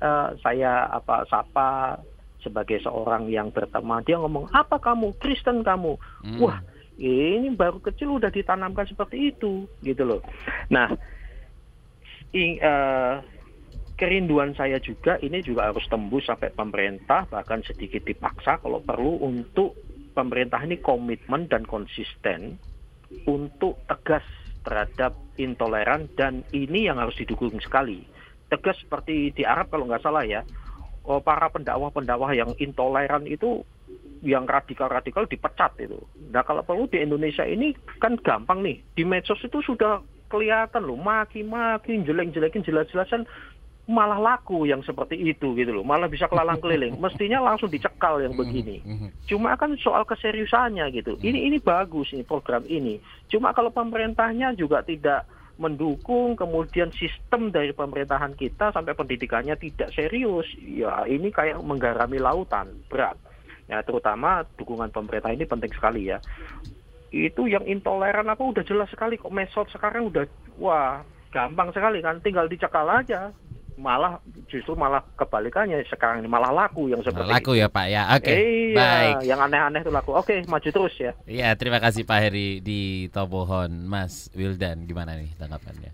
[0.00, 2.00] uh, saya apa sapa
[2.44, 4.04] sebagai seorang yang berteman.
[4.04, 5.16] Dia ngomong apa kamu?
[5.16, 5.96] Kristen kamu?
[6.20, 6.38] Hmm.
[6.38, 6.60] wah
[6.94, 10.22] ini baru kecil udah ditanamkan seperti itu gitu loh.
[10.70, 10.92] Nah
[12.30, 13.18] ing, uh,
[13.98, 19.74] kerinduan saya juga ini juga harus tembus sampai pemerintah bahkan sedikit dipaksa kalau perlu untuk
[20.14, 22.58] pemerintah ini komitmen dan konsisten
[23.26, 24.26] untuk tegas
[24.62, 28.06] terhadap intoleran dan ini yang harus didukung sekali.
[28.48, 30.40] Tegas seperti di Arab kalau nggak salah ya,
[31.04, 33.60] para pendakwah-pendakwah yang intoleran itu
[34.24, 36.00] yang radikal-radikal dipecat itu.
[36.32, 40.00] Nah kalau perlu di Indonesia ini kan gampang nih, di medsos itu sudah
[40.32, 43.28] kelihatan loh, maki-maki, jelek-jelekin, jelas-jelasan
[43.84, 45.84] malah laku yang seperti itu gitu loh.
[45.84, 46.96] Malah bisa kelalang keliling.
[46.96, 48.80] Mestinya langsung dicekal yang begini.
[48.80, 49.08] Mhm, mhm.
[49.28, 51.20] cuma kan soal keseriusannya gitu.
[51.20, 52.96] Ini ini bagus ini program ini.
[53.28, 60.46] Cuma kalau pemerintahnya juga tidak mendukung kemudian sistem dari pemerintahan kita sampai pendidikannya tidak serius.
[60.58, 63.14] Ya ini kayak menggarami lautan berat.
[63.70, 66.18] Ya terutama dukungan pemerintah ini penting sekali ya.
[67.14, 69.30] Itu yang intoleran apa udah jelas sekali kok.
[69.30, 70.26] Mesot sekarang udah
[70.58, 72.18] wah gampang sekali kan.
[72.18, 73.30] Tinggal dicekal aja
[73.74, 75.82] malah justru malah kebalikannya.
[75.90, 77.62] Sekarang ini malah laku yang seperti laku itu.
[77.62, 78.02] ya Pak ya.
[78.14, 78.36] Oke okay.
[78.40, 79.14] iya, baik.
[79.26, 80.10] yang aneh-aneh itu laku.
[80.14, 81.12] Oke maju terus ya.
[81.26, 83.86] Iya terima kasih Pak Heri di Tobohon.
[83.86, 85.90] Mas Wildan gimana nih tanggapannya?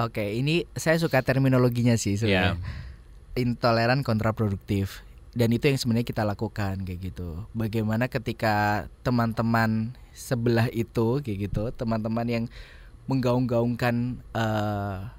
[0.00, 2.56] Oke ini saya suka terminologinya sih sebenarnya.
[2.56, 2.88] Yeah.
[3.38, 5.06] intoleran kontraproduktif.
[5.30, 7.46] Dan itu yang sebenarnya kita lakukan kayak gitu.
[7.54, 12.44] Bagaimana ketika teman-teman sebelah itu kayak gitu teman-teman yang
[13.06, 15.10] menggaung-gaungkan uh,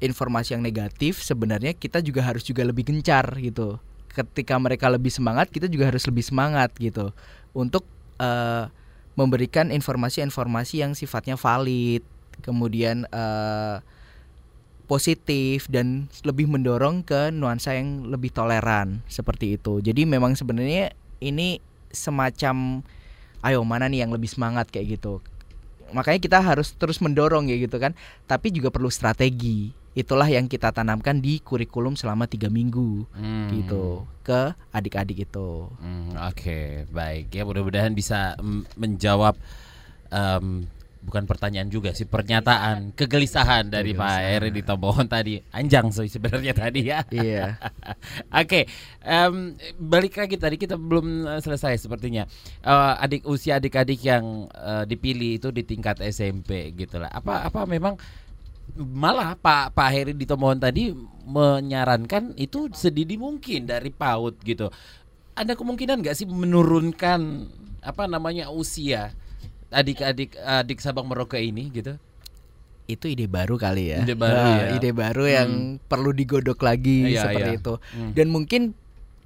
[0.00, 3.76] informasi yang negatif sebenarnya kita juga harus juga lebih gencar gitu.
[4.10, 7.12] Ketika mereka lebih semangat kita juga harus lebih semangat gitu.
[7.52, 7.84] Untuk
[8.18, 8.66] uh,
[9.14, 12.02] memberikan informasi-informasi yang sifatnya valid
[12.40, 13.84] kemudian uh,
[14.88, 19.78] positif dan lebih mendorong ke nuansa yang lebih toleran seperti itu.
[19.78, 21.62] Jadi memang sebenarnya ini
[21.94, 22.82] semacam
[23.46, 24.66] ayo mana nih yang lebih semangat?
[24.72, 25.22] kayak gitu.
[25.94, 27.94] Makanya kita harus terus mendorong ya gitu kan.
[28.26, 33.48] Tapi juga perlu strategi itulah yang kita tanamkan di kurikulum selama tiga minggu hmm.
[33.58, 35.66] gitu ke adik-adik itu.
[35.82, 38.38] Hmm, Oke okay, baik ya mudah-mudahan bisa
[38.78, 39.34] menjawab
[40.14, 46.06] um, bukan pertanyaan juga sih pernyataan kegelisahan dari Pak Eri di Tobohon tadi anjang sih
[46.12, 47.00] sebenarnya tadi ya.
[47.08, 47.56] Iya.
[48.40, 48.64] Oke okay,
[49.02, 52.28] um, balik lagi tadi kita belum eh, selesai sepertinya
[52.68, 57.08] uh, adik usia adik-adik yang uh, dipilih itu di tingkat SMP gitu lah.
[57.10, 57.96] Apa apa memang
[58.76, 60.92] malah Pak Pak Heri di Tomohon tadi
[61.26, 64.68] menyarankan itu sedini mungkin dari PAUD gitu.
[65.34, 67.20] Ada kemungkinan nggak sih menurunkan
[67.80, 69.16] apa namanya usia
[69.70, 71.96] adik-adik adik Sabang Merauke ini gitu?
[72.90, 74.02] Itu ide baru kali ya.
[74.02, 74.66] Ide baru nah, ya.
[74.74, 75.34] Ide baru hmm.
[75.34, 75.50] yang
[75.86, 77.60] perlu digodok lagi iya, seperti iya.
[77.62, 77.74] itu.
[77.94, 78.12] Hmm.
[78.18, 78.74] Dan mungkin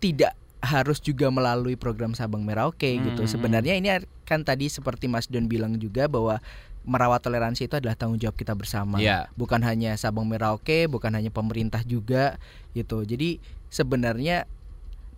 [0.05, 3.01] tidak harus juga melalui program Sabang Merauke gitu.
[3.01, 3.09] hmm.
[3.17, 3.23] gitu.
[3.25, 3.89] Sebenarnya ini
[4.29, 6.45] kan tadi seperti Mas Don bilang juga bahwa
[6.85, 9.01] merawat toleransi itu adalah tanggung jawab kita bersama.
[9.01, 9.27] Yeah.
[9.35, 12.37] Bukan hanya Sabang Merauke, bukan hanya pemerintah juga
[12.77, 13.03] gitu.
[13.03, 13.41] Jadi
[13.73, 14.45] sebenarnya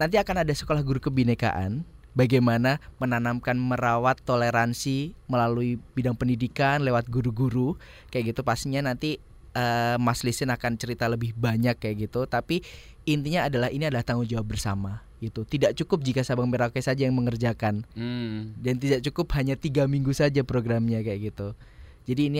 [0.00, 1.84] nanti akan ada sekolah guru kebinekaan
[2.16, 7.76] bagaimana menanamkan merawat toleransi melalui bidang pendidikan lewat guru-guru
[8.08, 9.20] kayak gitu pastinya nanti
[9.52, 12.64] uh, Mas Lisin akan cerita lebih banyak kayak gitu tapi
[13.04, 17.16] intinya adalah ini adalah tanggung jawab bersama gitu tidak cukup jika Sabang Merauke saja yang
[17.16, 18.60] mengerjakan hmm.
[18.60, 21.56] dan tidak cukup hanya tiga minggu saja programnya kayak gitu
[22.04, 22.38] jadi ini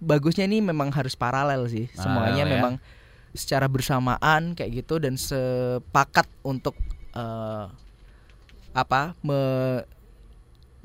[0.00, 2.52] bagusnya ini memang harus paralel sih ah, semuanya ya.
[2.56, 2.74] memang
[3.34, 6.78] secara bersamaan kayak gitu dan sepakat untuk
[7.18, 7.66] uh,
[8.74, 9.38] apa me,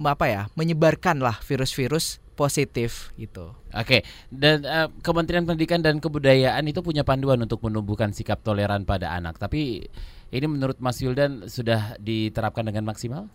[0.02, 3.52] apa ya menyebarkan lah virus-virus positif gitu.
[3.76, 9.12] Oke, dan uh, Kementerian Pendidikan dan Kebudayaan itu punya panduan untuk menumbuhkan sikap toleran pada
[9.12, 9.36] anak.
[9.36, 9.92] Tapi
[10.30, 13.26] ini menurut Mas Yuldan sudah diterapkan dengan maksimal?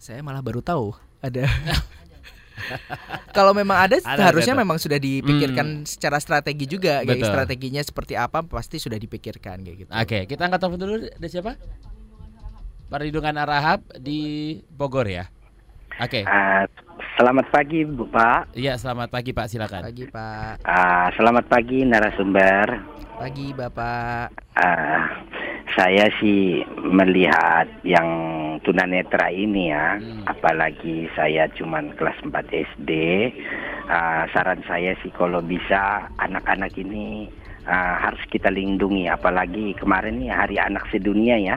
[0.00, 1.46] Saya malah baru tahu ada.
[3.36, 4.62] Kalau memang ada, ada harusnya ada.
[4.66, 5.86] memang sudah dipikirkan hmm.
[5.88, 7.00] secara strategi juga.
[7.06, 9.90] Kayak strateginya seperti apa pasti sudah dipikirkan kayak gitu.
[9.90, 10.94] Oke, kita angkat telepon dulu.
[11.08, 11.52] Ada siapa?
[12.90, 15.30] Perlindungan Arahap di Bogor ya.
[16.00, 16.24] Oke.
[16.24, 16.24] Okay.
[16.24, 16.64] Uh,
[17.16, 18.56] Selamat pagi, Bu Pak.
[18.56, 19.84] Iya, selamat pagi Pak, silakan.
[19.84, 20.64] Pagi Pak.
[20.64, 22.80] Ah, selamat pagi narasumber.
[23.20, 24.32] Pagi Bapak.
[24.56, 25.20] Ah,
[25.76, 28.08] saya sih melihat yang
[28.64, 30.24] tunanetra ini ya, Hmm.
[30.24, 32.90] apalagi saya cuman kelas 4 SD.
[33.90, 37.26] ah, saran saya sih kalau bisa anak-anak ini
[37.66, 41.56] ah, harus kita lindungi, apalagi kemarin nih Hari Anak Sedunia ya.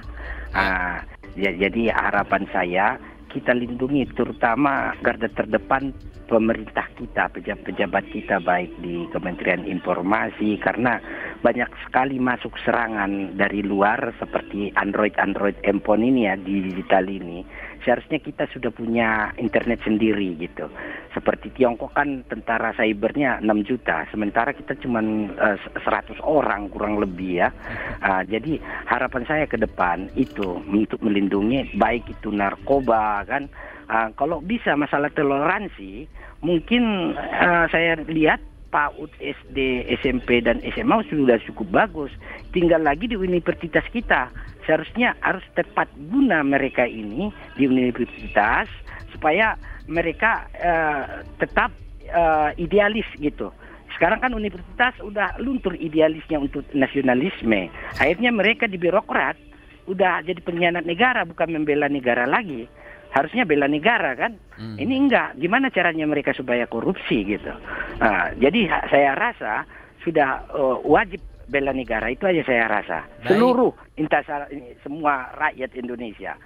[0.52, 1.06] Ah,
[1.40, 2.98] ya- jadi harapan saya
[3.34, 5.90] kita lindungi terutama garda terdepan
[6.30, 11.02] pemerintah kita, pejabat-pejabat kita baik di Kementerian Informasi karena
[11.42, 17.44] banyak sekali masuk serangan dari luar seperti Android-Android handphone ini ya di digital ini.
[17.84, 20.72] Seharusnya kita sudah punya internet sendiri gitu.
[21.12, 25.84] Seperti Tiongkok kan tentara cybernya 6 juta, sementara kita cuma 100
[26.24, 27.50] orang kurang lebih ya.
[28.04, 33.48] Ah, jadi harapan saya ke depan itu untuk melindungi baik itu narkoba kan.
[33.88, 36.04] Ah, kalau bisa masalah toleransi,
[36.44, 38.44] mungkin ah, saya lihat
[38.74, 42.12] PAUD SD, SMP dan SMA sudah cukup bagus.
[42.50, 44.34] Tinggal lagi di universitas kita.
[44.64, 48.68] Seharusnya harus tepat guna mereka ini di universitas
[49.12, 51.04] supaya mereka eh,
[51.38, 51.72] tetap
[52.08, 53.52] eh, idealis gitu.
[53.94, 57.70] Sekarang kan universitas udah luntur idealisnya untuk nasionalisme.
[58.02, 59.38] Akhirnya mereka di birokrat
[59.86, 62.66] udah jadi pengkhianat negara bukan membela negara lagi.
[63.14, 64.34] Harusnya bela negara kan.
[64.58, 64.74] Hmm.
[64.82, 65.38] Ini enggak.
[65.38, 67.54] Gimana caranya mereka supaya korupsi gitu.
[68.02, 69.70] Nah, jadi saya rasa
[70.02, 73.00] sudah eh, wajib bela negara itu aja saya rasa.
[73.24, 73.36] Baik.
[73.36, 76.38] Seluruh intasar ini semua rakyat Indonesia.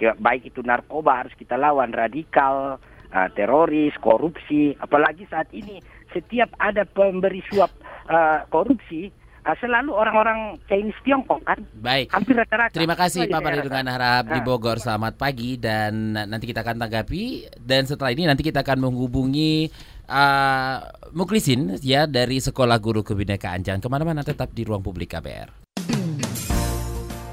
[0.00, 2.80] Baik itu narkoba harus kita lawan radikal,
[3.12, 7.68] eh, teroris, korupsi, apalagi saat ini setiap ada pemberi suap
[8.08, 9.12] eh, korupsi
[9.60, 11.58] selalu orang-orang Chinese Tiongkok kan.
[11.80, 12.12] Baik.
[12.12, 12.74] Hampir rata-rata.
[12.76, 14.44] Terima kasih Pak dengan harap di Ah.
[14.44, 14.76] Bogor.
[14.78, 19.68] Selamat pagi dan nanti kita akan tanggapi dan setelah ini nanti kita akan menghubungi
[20.08, 20.76] uh,
[21.10, 23.64] Muklisin ya dari Sekolah Guru Kebinekaan.
[23.66, 25.48] Jangan ke mana-mana tetap di ruang publik KBR.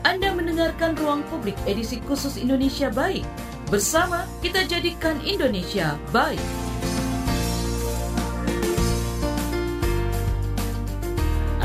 [0.08, 3.28] Anda mendengarkan Ruang Publik edisi khusus Indonesia Baik.
[3.68, 6.67] Bersama kita jadikan Indonesia baik.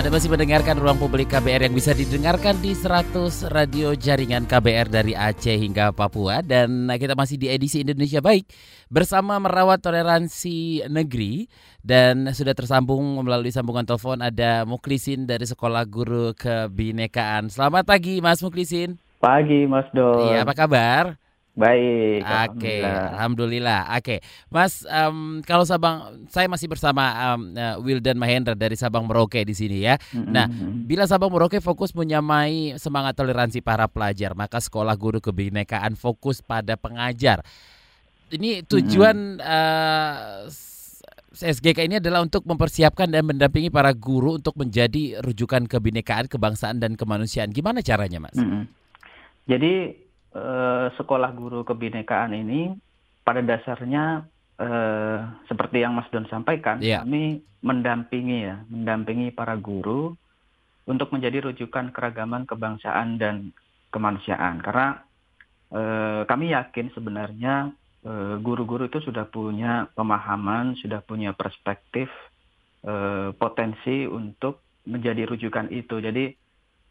[0.02, 5.14] Anda masih mendengarkan Ruang Publik KBR yang bisa didengarkan di 100 radio jaringan KBR dari
[5.14, 8.50] Aceh hingga Papua dan kita masih di edisi Indonesia Baik
[8.90, 11.46] bersama merawat toleransi negeri
[11.86, 17.46] dan sudah tersambung melalui sambungan telepon ada Muklisin dari Sekolah Guru Kebinekaan.
[17.46, 18.98] Selamat pagi Mas Muklisin.
[19.22, 20.34] Pagi Mas Do.
[20.34, 21.21] Iya, apa kabar?
[21.52, 22.24] Baik.
[22.24, 23.08] Oke, alhamdulillah.
[23.12, 23.80] alhamdulillah.
[24.00, 24.16] Oke,
[24.48, 27.04] Mas, em, kalau Sabang, saya masih bersama
[27.36, 30.00] em, eh, Wildan Mahendra dari Sabang Merauke di sini ya.
[30.16, 30.32] Mm-mm.
[30.32, 30.48] Nah,
[30.88, 36.80] bila Sabang Merauke fokus menyamai semangat toleransi para pelajar, maka Sekolah Guru Kebinekaan fokus pada
[36.80, 37.44] pengajar.
[38.32, 41.04] Ini tujuan eh, s-
[41.36, 46.96] SGK ini adalah untuk mempersiapkan dan mendampingi para guru untuk menjadi rujukan kebinekaan, kebangsaan dan
[46.96, 47.52] kemanusiaan.
[47.52, 48.40] Gimana caranya, Mas?
[48.40, 48.64] Mm-mm.
[49.44, 50.00] Jadi
[50.32, 52.72] eh, sekolah guru kebinekaan ini
[53.22, 54.26] pada dasarnya
[54.58, 57.04] eh, seperti yang Mas Don sampaikan, Iya.
[57.04, 60.12] kami mendampingi ya, mendampingi para guru
[60.82, 63.54] untuk menjadi rujukan keragaman kebangsaan dan
[63.94, 64.58] kemanusiaan.
[64.58, 64.98] Karena
[65.70, 67.70] eh, kami yakin sebenarnya
[68.02, 72.10] eh, guru-guru itu sudah punya pemahaman, sudah punya perspektif
[72.82, 76.02] eh, potensi untuk menjadi rujukan itu.
[76.02, 76.34] Jadi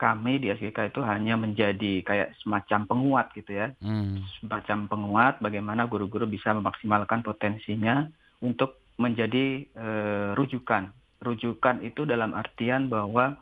[0.01, 4.17] kami di SGK itu hanya menjadi kayak semacam penguat gitu ya, Hmm.
[4.41, 8.09] semacam penguat bagaimana guru-guru bisa memaksimalkan potensinya
[8.41, 10.89] untuk menjadi eh, rujukan.
[11.21, 13.37] Rujukan itu dalam artian bahwa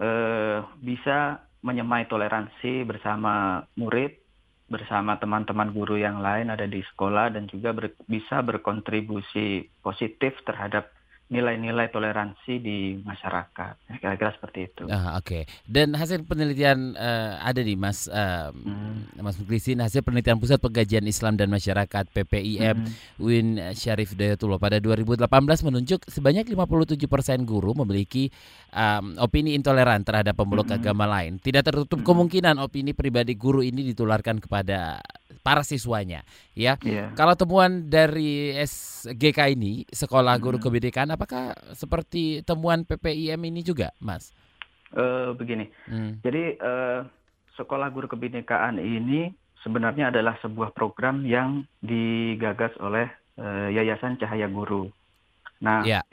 [0.00, 4.16] eh, bisa menyemai toleransi bersama murid,
[4.66, 10.95] bersama teman-teman guru yang lain ada di sekolah dan juga ber- bisa berkontribusi positif terhadap
[11.26, 13.74] nilai-nilai toleransi di masyarakat.
[13.90, 14.86] Ya, Kira-kira seperti itu.
[14.86, 19.10] Ah, Oke, dan hasil penelitian eh, ada nih Mas eh, Hmm.
[19.18, 22.92] Mas Muklisin hasil penelitian Pusat Pengkajian Islam dan Masyarakat PPIM Hmm.
[23.18, 25.26] Win Syarif Dayatullah pada 2018
[25.66, 26.94] menunjuk sebanyak 57%
[27.42, 28.30] guru memiliki
[28.70, 30.78] um, opini intoleran terhadap pemeluk Mm-mm.
[30.78, 31.42] agama lain.
[31.42, 32.06] Tidak tertutup Mm-mm.
[32.06, 35.02] kemungkinan opini pribadi guru ini ditularkan kepada
[35.42, 36.78] para siswanya, ya.
[36.82, 37.14] Iya.
[37.14, 40.66] Kalau temuan dari SGK ini, Sekolah Guru Mm-mm.
[40.66, 44.34] Kebinekaan, apakah seperti temuan PPIM ini juga, Mas?
[44.94, 45.66] Eh, begini.
[45.90, 46.22] Hmm.
[46.22, 47.00] Jadi eh,
[47.58, 54.86] sekolah guru kebinekaan ini sebenarnya adalah sebuah program yang digagas oleh eh, Yayasan Cahaya Guru.
[55.60, 56.06] Nah, Ya.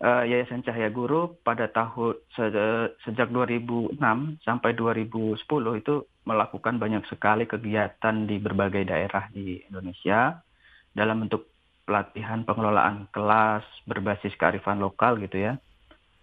[0.00, 3.96] Eh, Yayasan Cahaya Guru pada tahun se- sejak 2006
[4.42, 10.40] sampai 2010 itu melakukan banyak sekali kegiatan di berbagai daerah di Indonesia
[10.92, 11.48] dalam bentuk
[11.88, 15.58] pelatihan pengelolaan kelas berbasis kearifan lokal gitu ya.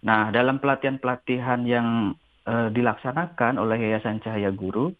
[0.00, 2.14] Nah, dalam pelatihan-pelatihan yang
[2.46, 4.94] uh, dilaksanakan oleh Yayasan Cahaya Guru,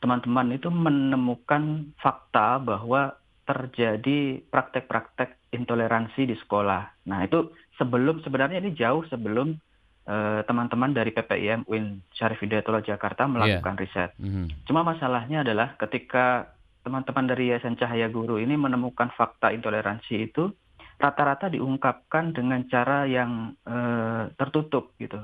[0.00, 3.14] teman-teman itu menemukan fakta bahwa
[3.46, 7.06] terjadi praktek-praktek intoleransi di sekolah.
[7.06, 9.56] Nah, itu sebelum sebenarnya ini jauh sebelum
[10.08, 13.82] eh, teman-teman uh, dari PPIM UIN Syarif Hidayatullah Jakarta melakukan yeah.
[13.82, 14.10] riset.
[14.18, 14.46] Mm -hmm.
[14.68, 20.50] Cuma masalahnya adalah ketika teman-teman dari Yayasan Cahaya Guru ini menemukan fakta intoleransi itu
[20.98, 25.18] rata-rata diungkapkan dengan cara yang uh, tertutup gitu.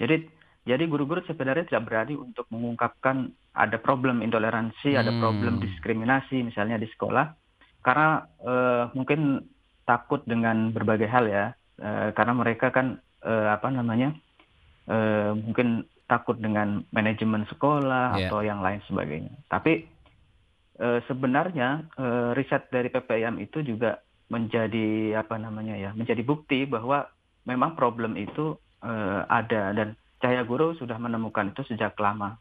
[0.00, 0.28] Jadi
[0.62, 5.00] jadi guru-guru sebenarnya tidak berani untuk mengungkapkan ada problem intoleransi, hmm.
[5.00, 7.34] ada problem diskriminasi misalnya di sekolah
[7.82, 9.42] karena uh, mungkin
[9.82, 11.46] takut dengan berbagai hal ya.
[11.82, 14.14] Uh, karena mereka kan uh, apa namanya?
[14.86, 18.28] Uh, mungkin takut dengan manajemen sekolah yeah.
[18.28, 19.34] atau yang lain sebagainya.
[19.50, 19.88] Tapi
[20.78, 23.98] uh, sebenarnya uh, riset dari PPIM itu juga
[24.32, 27.04] menjadi apa namanya ya menjadi bukti bahwa
[27.44, 29.92] memang problem itu uh, ada dan
[30.22, 32.38] Cahaya Guru sudah menemukan itu sejak lama.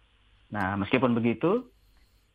[0.54, 1.68] Nah meskipun begitu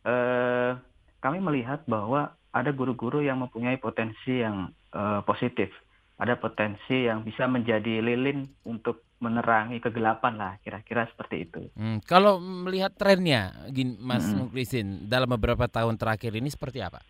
[0.05, 0.77] uh,
[1.23, 5.69] kami melihat bahwa ada guru-guru yang mempunyai potensi yang uh, positif,
[6.17, 11.61] ada potensi yang bisa menjadi lilin untuk menerangi kegelapan lah kira-kira seperti itu.
[11.73, 14.49] Hmm, kalau melihat trennya, gini, Mas hmm.
[14.49, 17.01] Muklisin, dalam beberapa tahun terakhir ini seperti apa?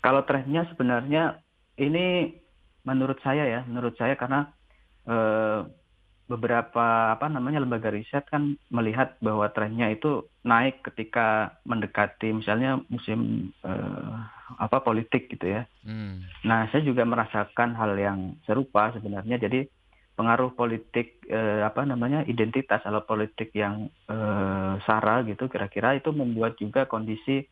[0.00, 1.40] Kalau trennya sebenarnya
[1.76, 2.32] ini
[2.84, 4.48] menurut saya ya, menurut saya karena
[5.04, 5.60] eh,
[6.32, 13.52] beberapa apa namanya lembaga riset kan melihat bahwa trennya itu naik ketika mendekati misalnya musim
[13.60, 14.16] eh,
[14.58, 15.62] apa politik gitu ya.
[15.84, 16.24] Hmm.
[16.44, 19.38] Nah, saya juga merasakan hal yang serupa sebenarnya.
[19.38, 19.68] Jadi
[20.12, 26.60] pengaruh politik eh, apa namanya identitas atau politik yang eh, sara gitu kira-kira itu membuat
[26.60, 27.48] juga kondisi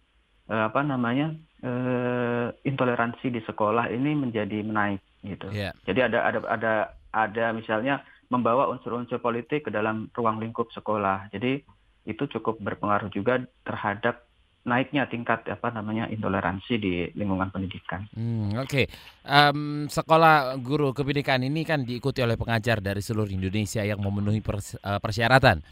[0.51, 1.33] uh, apa namanya
[1.63, 5.49] uh, intoleransi di sekolah ini menjadi menaik gitu.
[5.55, 5.73] Yeah.
[5.87, 6.73] Jadi ada ada ada
[7.15, 11.31] ada misalnya membawa unsur-unsur politik ke dalam ruang lingkup sekolah.
[11.31, 11.63] Jadi
[12.09, 14.27] itu cukup berpengaruh juga terhadap
[14.61, 18.05] naiknya tingkat apa namanya intoleransi di lingkungan pendidikan.
[18.13, 18.87] Hmm, Oke, okay.
[19.25, 24.77] um, sekolah guru kebinekaan ini kan diikuti oleh pengajar dari seluruh Indonesia yang memenuhi pers
[24.85, 25.65] uh, persyaratan.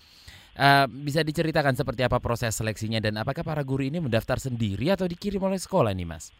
[0.59, 5.07] Uh, bisa diceritakan seperti apa proses seleksinya dan apakah para guru ini mendaftar sendiri atau
[5.07, 6.33] dikirim oleh sekolah nih, Mas?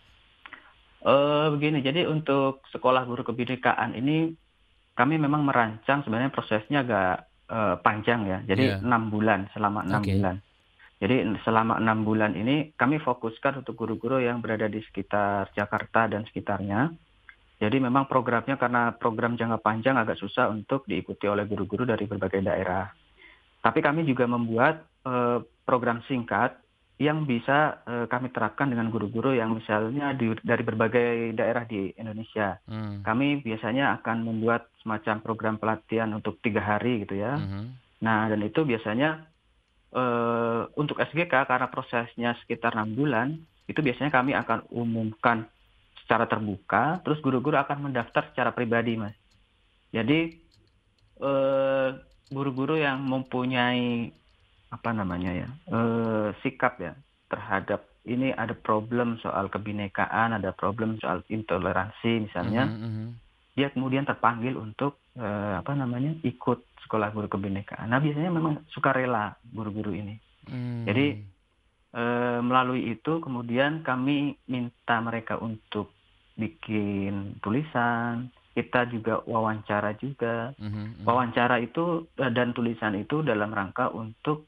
[1.05, 4.35] Uh, begini, jadi untuk sekolah guru kebinekaan ini
[4.99, 8.39] kami memang merancang sebenarnya prosesnya agak uh, panjang ya.
[8.43, 8.83] Jadi iya.
[8.83, 9.13] enam yeah.
[9.15, 10.19] bulan selama enam okay.
[10.19, 10.37] bulan.
[10.99, 16.27] Jadi selama enam bulan ini kami fokuskan untuk guru-guru yang berada di sekitar Jakarta dan
[16.27, 16.91] sekitarnya.
[17.59, 22.43] Jadi memang programnya karena program jangka panjang agak susah untuk diikuti oleh guru-guru dari berbagai
[22.43, 22.87] daerah.
[23.63, 26.55] Tapi kami juga membuat uh, program singkat
[26.99, 32.59] yang bisa uh, kami terapkan dengan guru-guru yang misalnya di, dari berbagai daerah di Indonesia.
[32.67, 33.07] Hmm.
[33.07, 37.39] Kami biasanya akan membuat semacam program pelatihan untuk tiga hari gitu ya.
[37.39, 37.79] Hmm.
[38.03, 39.31] Nah dan itu biasanya
[39.95, 43.29] uh, untuk SGK karena prosesnya sekitar enam bulan
[43.69, 45.45] itu biasanya kami akan umumkan
[46.01, 49.13] secara terbuka, terus guru-guru akan mendaftar secara pribadi, mas.
[49.93, 50.41] Jadi
[51.21, 51.93] uh,
[52.33, 54.13] guru-guru yang mempunyai
[54.69, 56.93] apa namanya ya eh, sikap ya
[57.33, 63.09] terhadap ini ada problem soal kebinekaan, ada problem soal intoleransi misalnya, mm -hmm.
[63.59, 67.91] Dia kemudian terpanggil untuk uh, apa namanya ikut sekolah guru kebinekaan.
[67.91, 70.15] Nah biasanya memang suka rela guru-guru ini.
[70.47, 70.87] Mm.
[70.87, 71.07] Jadi
[71.99, 75.91] uh, melalui itu kemudian kami minta mereka untuk
[76.39, 80.55] bikin tulisan, kita juga wawancara juga.
[80.59, 81.03] Mm-hmm.
[81.03, 84.47] Wawancara itu eh, dan tulisan itu dalam rangka untuk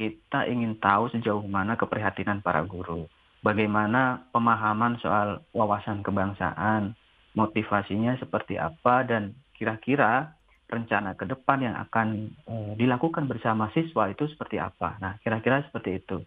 [0.00, 3.04] kita ingin tahu sejauh mana keprihatinan para guru.
[3.40, 6.92] Bagaimana pemahaman soal wawasan kebangsaan,
[7.34, 10.34] motivasinya seperti apa dan kira-kira
[10.70, 14.96] rencana ke depan yang akan uh, dilakukan bersama siswa itu seperti apa.
[15.02, 16.22] Nah, kira-kira seperti itu.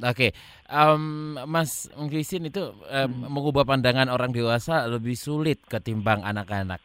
[0.00, 0.30] Oke, okay.
[0.72, 3.28] um, Mas Mengkrisin itu um, hmm.
[3.28, 6.80] mengubah pandangan orang dewasa lebih sulit ketimbang anak-anak.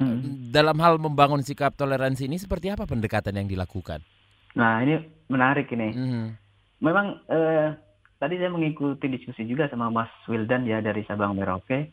[0.00, 0.48] Hmm.
[0.52, 4.00] Dalam hal membangun sikap toleransi ini seperti apa pendekatan yang dilakukan?
[4.56, 5.88] Nah ini menarik ini.
[5.92, 6.26] Hmm.
[6.80, 7.76] Memang eh,
[8.16, 11.92] tadi saya mengikuti diskusi juga sama Mas Wildan ya dari Sabang Merauke.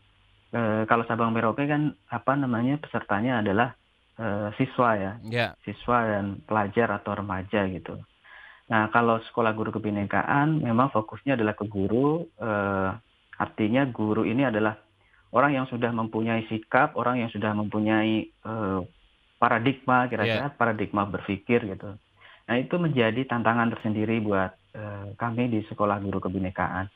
[0.54, 3.74] Eh, kalau Sabang Merauke kan apa namanya pesertanya adalah
[4.22, 5.51] eh, siswa ya, yeah.
[5.66, 7.97] siswa dan pelajar atau remaja gitu.
[8.70, 12.89] Nah, kalau sekolah guru kebinekaan memang fokusnya adalah ke guru, eh,
[13.41, 14.78] artinya guru ini adalah
[15.34, 18.80] orang yang sudah mempunyai sikap, orang yang sudah mempunyai eh,
[19.41, 20.54] paradigma, kira-kira yeah.
[20.54, 21.97] paradigma berpikir gitu.
[22.45, 26.93] Nah, itu menjadi tantangan tersendiri buat eh, kami di sekolah guru kebinekaan.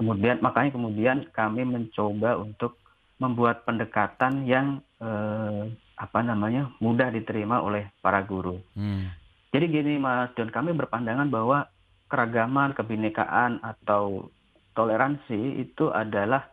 [0.00, 2.80] kemudian makanya kemudian kami mencoba untuk
[3.20, 5.68] membuat pendekatan yang eh,
[6.00, 8.56] apa namanya mudah diterima oleh para guru.
[8.72, 9.12] Hmm.
[9.52, 11.68] Jadi gini Mas dan kami berpandangan bahwa
[12.08, 14.32] keragaman, kebinekaan atau
[14.72, 16.48] toleransi itu adalah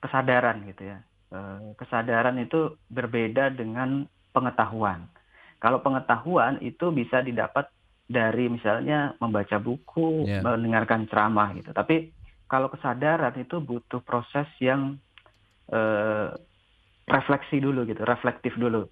[0.00, 0.98] kesadaran gitu ya.
[1.30, 5.04] Eh, kesadaran itu berbeda dengan pengetahuan.
[5.60, 7.68] Kalau pengetahuan itu bisa didapat
[8.10, 10.42] dari misalnya membaca buku, yeah.
[10.42, 11.70] mendengarkan ceramah gitu.
[11.70, 12.10] Tapi
[12.50, 14.98] kalau kesadaran itu butuh proses yang
[15.70, 16.34] uh,
[17.10, 18.86] refleksi dulu gitu, reflektif dulu.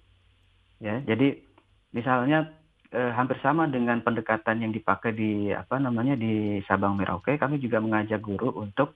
[0.79, 1.39] Ya, jadi
[1.91, 2.51] misalnya
[2.95, 7.83] uh, hampir sama dengan pendekatan yang dipakai di apa namanya di Sabang Merauke, kami juga
[7.83, 8.95] mengajak guru untuk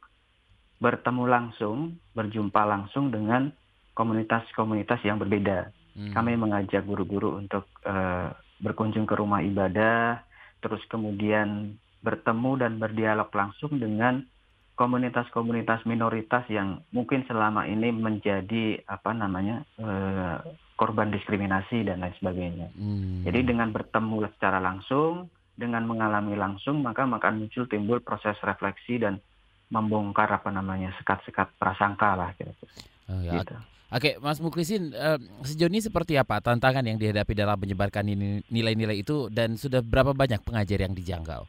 [0.83, 3.51] bertemu langsung, berjumpa langsung dengan
[3.95, 5.71] komunitas-komunitas yang berbeda.
[5.93, 6.11] Hmm.
[6.11, 10.19] Kami mengajak guru-guru untuk uh, berkunjung ke rumah ibadah,
[10.59, 14.25] terus kemudian bertemu dan berdialog langsung dengan
[14.73, 20.41] komunitas-komunitas minoritas yang mungkin selama ini menjadi apa namanya uh,
[20.73, 22.67] korban diskriminasi dan lain sebagainya.
[22.73, 23.21] Hmm.
[23.21, 29.21] Jadi dengan bertemu secara langsung, dengan mengalami langsung, maka akan muncul timbul proses refleksi dan
[29.69, 32.65] membongkar apa namanya sekat-sekat prasangka lah gitu.
[33.09, 33.41] Oh, ya.
[33.41, 33.55] gitu.
[33.93, 38.01] Oke, Mas Muklisin, uh, sejauh ini seperti apa tantangan yang dihadapi dalam menyebarkan
[38.49, 41.45] nilai-nilai itu dan sudah berapa banyak pengajar yang dijangkau?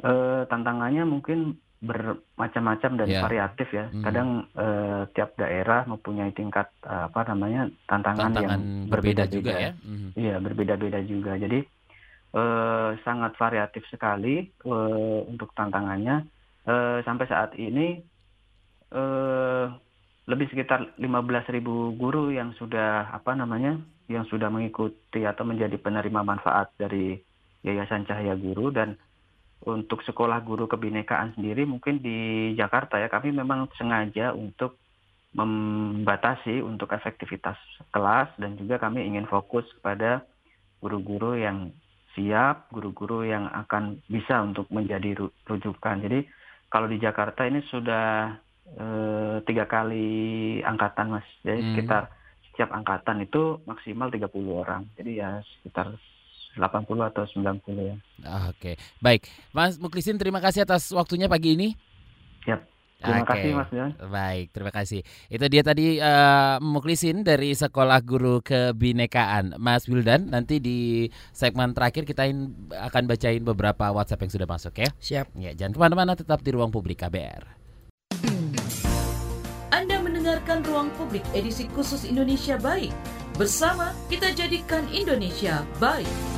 [0.00, 3.22] Uh, tantangannya mungkin bermacam-macam dan yeah.
[3.22, 3.86] variatif ya.
[3.86, 4.02] Hmm.
[4.02, 9.72] Kadang uh, tiap daerah mempunyai tingkat uh, apa namanya tantangan, tantangan yang berbeda juga ya.
[9.78, 10.10] Hmm.
[10.18, 11.38] Iya, berbeda-beda juga.
[11.38, 11.62] Jadi
[12.34, 16.26] uh, sangat variatif sekali uh, untuk tantangannya.
[16.68, 18.02] Uh, sampai saat ini
[18.92, 19.72] uh,
[20.28, 21.64] lebih sekitar 15.000
[21.96, 23.80] guru yang sudah apa namanya
[24.12, 27.16] yang sudah mengikuti atau menjadi penerima manfaat dari
[27.64, 29.00] Yayasan Cahaya Guru dan
[29.66, 34.78] untuk sekolah guru kebinekaan sendiri mungkin di Jakarta ya kami memang sengaja untuk
[35.34, 37.58] membatasi untuk efektivitas
[37.92, 40.24] kelas dan juga kami ingin fokus kepada
[40.80, 41.74] guru-guru yang
[42.16, 45.96] siap, guru-guru yang akan bisa untuk menjadi rujukan.
[46.00, 46.24] Jadi
[46.72, 48.34] kalau di Jakarta ini sudah
[48.72, 51.68] eh, tiga kali angkatan mas, jadi hmm.
[51.76, 52.02] sekitar
[52.50, 54.82] setiap angkatan itu maksimal 30 orang.
[54.98, 55.94] Jadi ya sekitar
[56.58, 57.96] 80 atau 90 ya.
[58.50, 59.30] Oke, baik.
[59.54, 61.78] Mas Muklisin terima kasih atas waktunya pagi ini.
[62.42, 62.78] Siap.
[62.98, 63.30] Terima Oke.
[63.30, 63.90] kasih Mas Jan.
[64.10, 65.00] Baik, terima kasih.
[65.30, 69.54] Itu dia tadi uh, Muklisin dari Sekolah Guru Kebinekaan.
[69.62, 72.26] Mas Wildan, nanti di segmen terakhir kita
[72.74, 74.90] akan bacain beberapa WhatsApp yang sudah masuk ya.
[74.98, 75.30] Siap.
[75.38, 77.58] Ya, jangan ke mana-mana, tetap di ruang publik KBR.
[79.70, 82.90] Anda mendengarkan Ruang Publik edisi khusus Indonesia Baik.
[83.38, 86.37] Bersama kita jadikan Indonesia baik.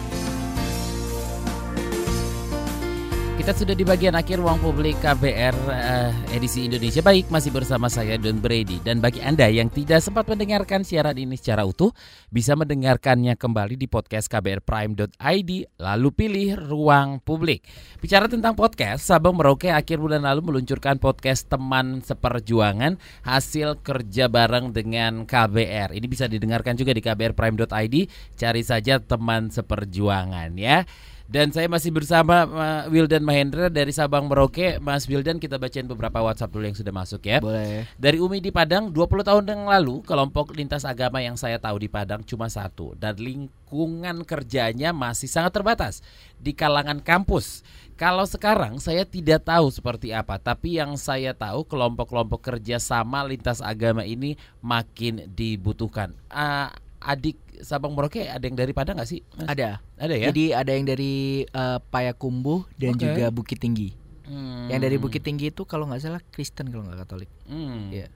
[3.41, 8.21] Kita sudah di bagian akhir ruang publik KBR uh, edisi Indonesia Baik masih bersama saya
[8.21, 11.89] Don Brady dan bagi Anda yang tidak sempat mendengarkan siaran ini secara utuh
[12.29, 17.65] bisa mendengarkannya kembali di podcast kbrprime.id lalu pilih ruang publik.
[18.05, 24.77] Bicara tentang podcast, Sabang Merauke akhir bulan lalu meluncurkan podcast teman seperjuangan hasil kerja bareng
[24.77, 25.97] dengan KBR.
[25.97, 27.97] Ini bisa didengarkan juga di kbrprime.id,
[28.37, 30.85] cari saja teman seperjuangan ya.
[31.31, 32.43] Dan saya masih bersama
[32.91, 34.83] Wildan Mahendra dari Sabang Merauke.
[34.83, 37.39] Mas Wildan kita bacain beberapa WhatsApp dulu yang sudah masuk ya.
[37.39, 37.87] Boleh.
[37.95, 41.87] Dari Umi di Padang, 20 tahun yang lalu kelompok lintas agama yang saya tahu di
[41.87, 46.03] Padang cuma satu dan lingkungan kerjanya masih sangat terbatas
[46.35, 47.63] di kalangan kampus.
[47.95, 53.63] Kalau sekarang saya tidak tahu seperti apa, tapi yang saya tahu kelompok-kelompok kerja sama lintas
[53.63, 56.11] agama ini makin dibutuhkan.
[56.27, 59.21] Uh, adik Sabang Merauke ada yang dari Padang nggak sih?
[59.37, 59.47] Mas?
[59.53, 59.85] Ada.
[60.01, 60.27] Ada ya.
[60.33, 63.05] Jadi ada yang dari uh, Payakumbuh dan okay.
[63.05, 63.93] juga Bukit Tinggi.
[64.25, 64.73] Hmm.
[64.73, 67.29] Yang dari Bukit Tinggi itu kalau nggak salah Kristen kalau nggak Katolik.
[67.45, 67.93] Hmm.
[67.93, 68.09] Yeah.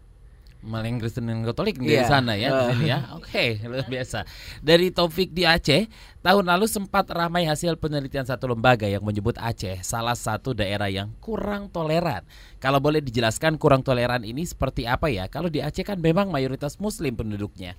[0.65, 2.01] Malah yang Kristen dan Katolik yeah.
[2.01, 2.57] di sana ya, uh.
[2.57, 2.99] di sini ya.
[3.21, 4.25] Oke, okay, luar biasa.
[4.65, 5.93] Dari Taufik di Aceh,
[6.25, 11.13] tahun lalu sempat ramai hasil penelitian satu lembaga yang menyebut Aceh salah satu daerah yang
[11.21, 12.25] kurang toleran.
[12.65, 15.29] Kalau boleh dijelaskan kurang toleran ini seperti apa ya?
[15.29, 17.77] Kalau di Aceh kan memang mayoritas Muslim penduduknya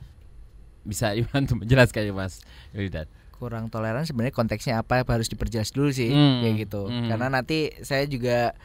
[0.85, 6.11] bisa untuk menjelaskan ya Mas Wildan kurang toleran sebenarnya konteksnya apa harus diperjelas dulu sih
[6.11, 6.39] hmm.
[6.41, 7.09] kayak gitu hmm.
[7.11, 8.55] karena nanti saya juga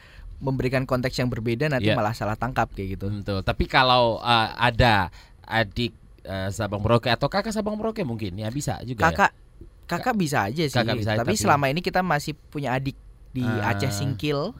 [0.41, 1.97] memberikan konteks yang berbeda nanti yeah.
[1.97, 5.13] malah salah tangkap kayak gitu betul tapi kalau uh, ada
[5.45, 5.93] adik
[6.25, 9.13] uh, Sabang Merauke atau kakak Sabang Merauke mungkin ya bisa juga ya?
[9.13, 9.39] kakak ya?
[9.85, 12.97] kakak bisa aja sih kakak bisa, tapi, tapi selama ini kita masih punya adik
[13.31, 14.55] di uh, Aceh Singkil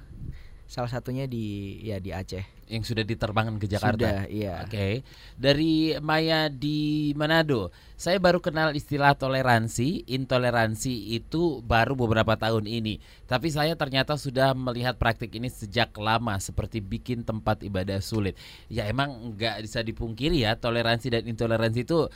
[0.69, 3.99] salah satunya di ya di Aceh yang sudah diterbangkan ke Jakarta.
[3.99, 4.63] Sudah, iya.
[4.63, 5.03] Oke.
[5.35, 7.67] Dari Maya di Manado,
[7.99, 10.07] saya baru kenal istilah toleransi.
[10.07, 13.03] Intoleransi itu baru beberapa tahun ini.
[13.27, 18.39] Tapi saya ternyata sudah melihat praktik ini sejak lama seperti bikin tempat ibadah sulit.
[18.71, 22.07] Ya emang nggak bisa dipungkiri ya, toleransi dan intoleransi itu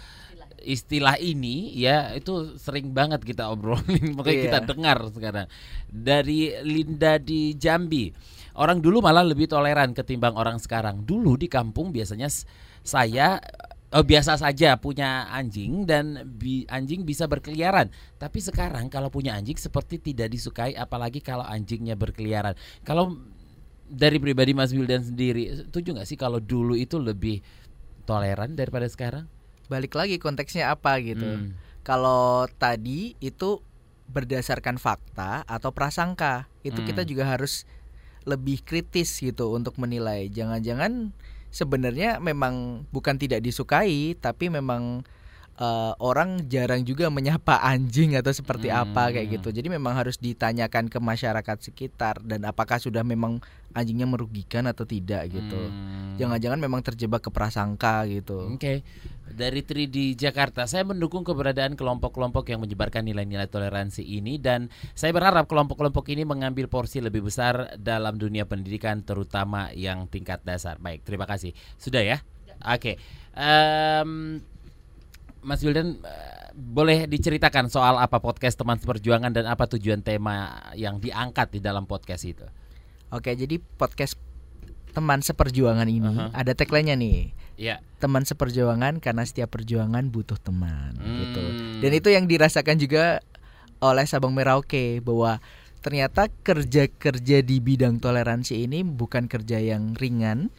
[0.66, 4.45] istilah ini ya itu sering banget kita obrolin makanya Iya.
[4.49, 5.47] kita dengar sekarang
[5.86, 8.10] dari Linda di Jambi
[8.56, 12.28] orang dulu malah lebih toleran ketimbang orang sekarang dulu di kampung biasanya
[12.82, 13.39] saya
[13.91, 19.56] oh, biasa saja punya anjing dan bi- anjing bisa berkeliaran tapi sekarang kalau punya anjing
[19.60, 22.56] seperti tidak disukai apalagi kalau anjingnya berkeliaran
[22.88, 23.20] kalau
[23.86, 27.43] dari pribadi Mas Wildan sendiri setuju nggak sih kalau dulu itu lebih
[28.06, 29.30] toleran daripada sekarang
[29.66, 31.26] Balik lagi konteksnya apa gitu.
[31.26, 31.58] Hmm.
[31.82, 33.62] Kalau tadi itu
[34.06, 36.86] berdasarkan fakta atau prasangka, itu Hmm.
[36.86, 37.66] kita juga harus
[38.26, 40.28] lebih kritis gitu untuk menilai.
[40.34, 41.13] Jangan-jangan
[41.53, 45.05] sebenarnya memang bukan tidak disukai, tapi memang
[45.56, 49.36] eh, orang jarang juga menyapa anjing atau seperti apa kayak Hmm.
[49.39, 49.49] gitu.
[49.56, 53.39] Jadi memang harus ditanyakan ke masyarakat sekitar dan apakah sudah memang
[53.72, 55.56] anjingnya merugikan atau tidak gitu.
[55.56, 56.16] Hmm.
[56.20, 58.51] Jangan-jangan memang terjebak ke prasangka gitu.
[58.51, 58.84] Oke,
[59.28, 65.12] dari Tri di Jakarta, saya mendukung keberadaan kelompok-kelompok yang menyebarkan nilai-nilai toleransi ini dan saya
[65.12, 70.80] berharap kelompok-kelompok ini mengambil porsi lebih besar dalam dunia pendidikan, terutama yang tingkat dasar.
[70.80, 71.51] Baik, terima kasih.
[71.76, 72.24] Sudah ya?
[72.64, 72.95] Oke,
[73.36, 74.39] Em,
[75.46, 80.98] Mas Wildan, eh, boleh diceritakan soal apa podcast teman seperjuangan dan apa tujuan tema yang
[80.98, 82.46] diangkat di dalam podcast itu?
[83.14, 84.18] Oke, jadi podcast
[84.98, 86.34] teman seperjuangan ini Aha.
[86.34, 87.36] ada tagline-nya nih.
[87.62, 87.84] Ya.
[88.02, 91.43] Teman seperjuangan karena setiap perjuangan butuh teman gitu.
[91.46, 91.80] Hmm.
[91.84, 93.22] Dan itu yang dirasakan juga
[93.84, 95.38] oleh Sabang Merauke bahwa
[95.86, 100.50] ternyata kerja-kerja di bidang toleransi ini bukan kerja yang ringan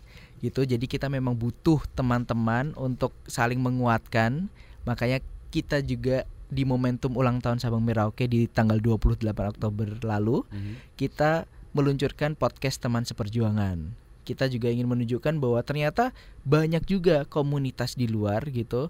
[0.44, 0.62] gitu.
[0.62, 4.52] Jadi kita memang butuh teman-teman untuk saling menguatkan.
[4.86, 5.20] Makanya
[5.50, 10.74] kita juga di momentum ulang tahun Sabang Merauke di tanggal 28 Oktober lalu Mhm.
[10.94, 13.92] kita meluncurkan podcast teman seperjuangan.
[14.22, 18.88] Kita juga ingin menunjukkan bahwa ternyata banyak juga komunitas di luar gitu.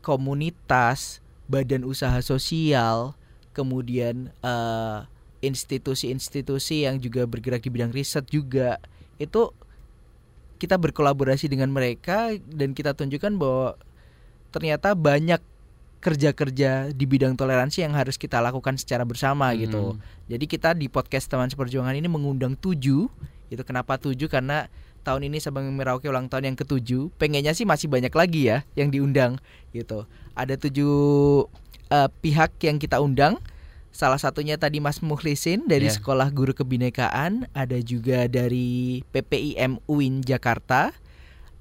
[0.00, 3.14] Komunitas, badan usaha sosial,
[3.52, 4.98] kemudian eh,
[5.44, 8.80] institusi-institusi yang juga bergerak di bidang riset juga.
[9.20, 9.52] Itu
[10.56, 13.76] kita berkolaborasi dengan mereka dan kita tunjukkan bahwa
[14.54, 15.42] ternyata banyak
[15.98, 19.96] kerja-kerja di bidang toleransi yang harus kita lakukan secara bersama gitu.
[19.96, 20.00] Hmm.
[20.28, 23.08] Jadi kita di podcast teman seperjuangan ini mengundang tujuh.
[23.48, 24.28] Itu kenapa tujuh?
[24.28, 24.68] Karena
[25.00, 27.08] tahun ini Sabang Merauke ulang tahun yang ketujuh.
[27.16, 29.40] Pengennya sih masih banyak lagi ya yang diundang
[29.72, 30.04] gitu.
[30.36, 30.92] Ada tujuh
[31.88, 33.40] eh, pihak yang kita undang.
[33.94, 35.94] Salah satunya tadi Mas Mukhlisin dari Ya.
[35.94, 40.90] Sekolah Guru Kebinekaan, ada juga dari PPIM UIN Jakarta,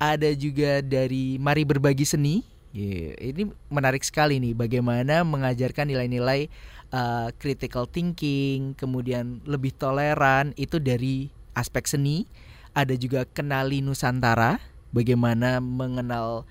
[0.02, 2.53] ada juga dari Mari Berbagi Seni.
[2.74, 6.49] Ye, ini menarik sekali nih bagaimana mengajarkan nilai-nilai
[6.89, 12.26] uh, critical thinking, kemudian lebih toleran itu dari aspek seni.
[12.74, 14.57] Ada juga kenali Nusantara,
[14.89, 16.49] bagaimana mengenal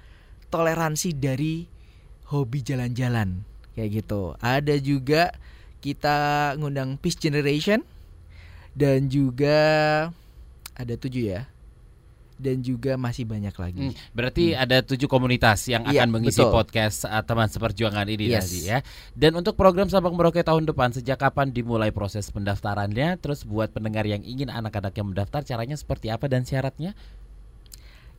[0.54, 1.66] toleransi dari
[2.30, 3.42] hobi jalan-jalan
[3.74, 4.38] kayak gitu.
[4.38, 5.34] Ada juga
[5.82, 7.82] kita ngundang Peace Generation
[8.78, 9.58] dan juga
[10.78, 11.50] ada tujuh ya.
[12.42, 13.80] Dan juga masih banyak lagi.
[13.86, 16.50] Hmm, berarti ada tujuh komunitas yang Iya, akan mengisi betul.
[16.50, 18.50] podcast uh, teman seperjuangan ini Yes.
[18.50, 18.78] tadi ya.
[19.14, 23.14] Dan untuk program Sabang Merauke tahun depan sejak kapan dimulai proses pendaftarannya?
[23.16, 26.98] Terus buat pendengar yang ingin anak-anak yang mendaftar caranya seperti apa dan syaratnya?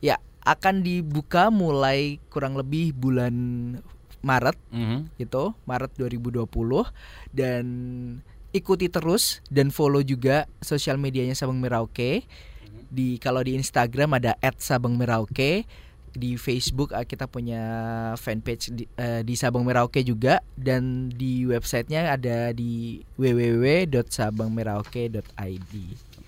[0.00, 3.32] Ya, akan dibuka mulai kurang lebih bulan
[4.24, 5.20] Maret Mhm.
[5.20, 6.88] gitu, Maret 2020
[7.28, 7.64] dan
[8.52, 12.24] ikuti terus dan follow juga sosial medianya Sabang Merauke.
[12.94, 15.66] Di kalau di Instagram ada @sabangmerauke,
[16.14, 17.58] di Facebook ah, kita punya
[18.14, 25.74] fanpage di, eh, di Sabang Merauke juga dan di websitenya ada di www.sabangmerauke.id.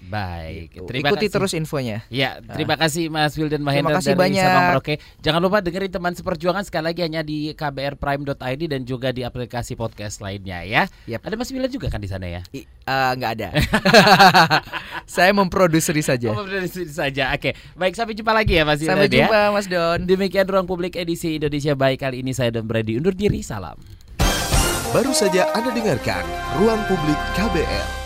[0.07, 0.71] Baik.
[0.71, 0.87] Gitu.
[0.87, 1.35] Terima Ikuti kasih.
[1.35, 2.07] terus infonya.
[2.09, 4.45] Ya, terima kasih Mas Wildan Mahendra Terima kasih dari banyak.
[4.47, 4.95] Sabang Merauke.
[5.21, 10.23] Jangan lupa dengerin teman seperjuangan sekali lagi hanya di kbrprime.id dan juga di aplikasi podcast
[10.23, 10.87] lainnya ya.
[11.11, 11.27] Yap.
[11.27, 12.41] Ada Mas Wildan juga kan di sana ya?
[12.55, 13.49] I- eh, nggak ada.
[15.19, 16.31] Saya memproduceri saja.
[16.71, 17.35] Sini saja.
[17.35, 17.55] Oke.
[17.75, 19.27] Baik, sampai jumpa lagi ya Mas Wildan Sampai ya.
[19.27, 19.99] jumpa Mas Don.
[20.07, 23.43] Demikian ruang publik edisi Indonesia Baik kali ini saya Don Brady undur diri.
[23.43, 23.79] Salam.
[24.95, 26.25] Baru saja Anda dengarkan
[26.57, 28.06] Ruang Publik KBR.